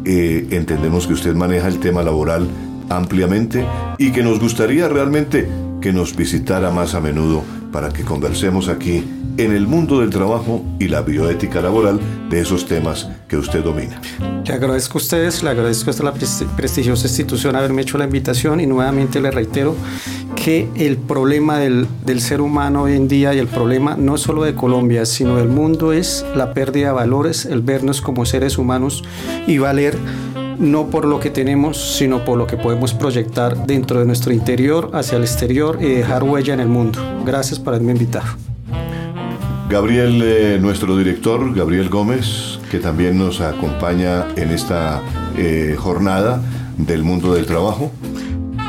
Eh, 0.05 0.47
entendemos 0.51 1.07
que 1.07 1.13
usted 1.13 1.35
maneja 1.35 1.67
el 1.67 1.79
tema 1.79 2.03
laboral 2.03 2.47
ampliamente 2.89 3.65
y 3.97 4.11
que 4.11 4.23
nos 4.23 4.39
gustaría 4.39 4.87
realmente 4.87 5.47
que 5.79 5.93
nos 5.93 6.15
visitara 6.15 6.71
más 6.71 6.95
a 6.95 7.01
menudo 7.01 7.43
para 7.71 7.89
que 7.89 8.03
conversemos 8.03 8.67
aquí 8.67 9.03
en 9.37 9.53
el 9.53 9.67
mundo 9.67 9.99
del 9.99 10.09
trabajo 10.09 10.63
y 10.79 10.87
la 10.87 11.01
bioética 11.01 11.61
laboral 11.61 11.99
de 12.29 12.41
esos 12.41 12.65
temas 12.65 13.09
que 13.27 13.37
usted 13.37 13.63
domina. 13.63 14.01
Le 14.45 14.53
agradezco 14.53 14.97
a 14.97 15.01
ustedes, 15.01 15.43
le 15.43 15.49
agradezco 15.49 15.89
a 15.89 15.91
esta 15.91 16.13
prestigiosa 16.55 17.07
institución 17.07 17.55
haberme 17.55 17.81
hecho 17.83 17.97
la 17.97 18.05
invitación 18.05 18.59
y 18.59 18.65
nuevamente 18.65 19.21
le 19.21 19.31
reitero 19.31 19.75
que 20.35 20.67
el 20.75 20.97
problema 20.97 21.59
del, 21.59 21.87
del, 22.05 22.19
ser 22.19 22.41
humano 22.41 22.83
hoy 22.83 22.93
en 22.93 23.07
día 23.07 23.33
y 23.33 23.37
el 23.37 23.47
problema 23.47 23.95
no 23.95 24.17
solo 24.17 24.43
de 24.43 24.55
Colombia, 24.55 25.05
sino 25.05 25.37
del 25.37 25.47
mundo 25.47 25.93
es 25.93 26.25
la 26.35 26.53
pérdida 26.53 26.87
de 26.87 26.93
valores, 26.93 27.45
el 27.45 27.61
vernos 27.61 28.01
como 28.01 28.25
seres 28.25 28.57
humanos 28.57 29.03
y 29.47 29.59
valer 29.59 29.97
no 30.59 30.87
por 30.87 31.05
lo 31.05 31.19
que 31.19 31.29
tenemos, 31.29 31.77
sino 31.97 32.23
por 32.23 32.37
lo 32.37 32.47
que 32.47 32.57
podemos 32.57 32.93
proyectar 32.93 33.65
dentro 33.65 33.99
de 33.99 34.05
nuestro 34.05 34.33
interior 34.33 34.91
hacia 34.93 35.17
el 35.17 35.23
exterior 35.23 35.77
y 35.81 35.89
dejar 35.89 36.23
huella 36.23 36.53
en 36.53 36.59
el 36.59 36.67
mundo. 36.67 36.99
Gracias 37.25 37.59
por 37.59 37.73
haberme 37.73 37.93
invitado. 37.93 38.27
Gabriel, 39.69 40.21
eh, 40.23 40.57
nuestro 40.59 40.97
director, 40.97 41.53
Gabriel 41.55 41.87
Gómez, 41.87 42.59
que 42.69 42.79
también 42.79 43.17
nos 43.17 43.39
acompaña 43.39 44.27
en 44.35 44.51
esta 44.51 45.01
eh, 45.37 45.75
jornada 45.79 46.41
del 46.77 47.03
mundo 47.03 47.33
del 47.33 47.45
trabajo. 47.45 47.91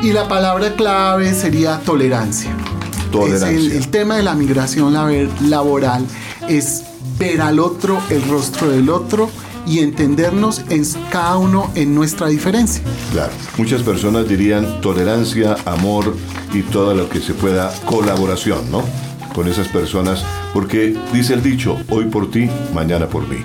Y 0.02 0.12
la 0.12 0.28
palabra 0.28 0.74
clave 0.74 1.34
sería 1.34 1.80
tolerancia. 1.80 2.50
Tolerancia. 3.10 3.48
el, 3.50 3.88
tema 3.88 4.16
de 4.16 4.22
la 4.22 4.34
migración 4.34 4.94
laboral 5.50 6.06
es 6.48 6.84
ver 7.18 7.40
al 7.40 7.58
otro, 7.58 8.00
el 8.08 8.22
rostro 8.28 8.70
del 8.70 8.88
otro 8.88 9.28
y 9.66 9.80
entendernos 9.80 10.62
en 10.70 10.84
cada 11.10 11.38
uno 11.38 11.70
en 11.74 11.94
nuestra 11.94 12.28
diferencia. 12.28 12.82
Claro, 13.12 13.32
muchas 13.56 13.82
personas 13.82 14.28
dirían 14.28 14.80
tolerancia, 14.80 15.56
amor 15.64 16.16
y 16.52 16.62
todo 16.62 16.94
lo 16.94 17.08
que 17.08 17.20
se 17.20 17.34
pueda, 17.34 17.72
colaboración, 17.86 18.70
¿no? 18.70 18.82
Con 19.34 19.48
esas 19.48 19.68
personas, 19.68 20.24
porque 20.52 20.96
dice 21.12 21.34
el 21.34 21.42
dicho, 21.42 21.78
hoy 21.88 22.06
por 22.06 22.30
ti, 22.30 22.50
mañana 22.74 23.06
por 23.06 23.26
mí. 23.28 23.38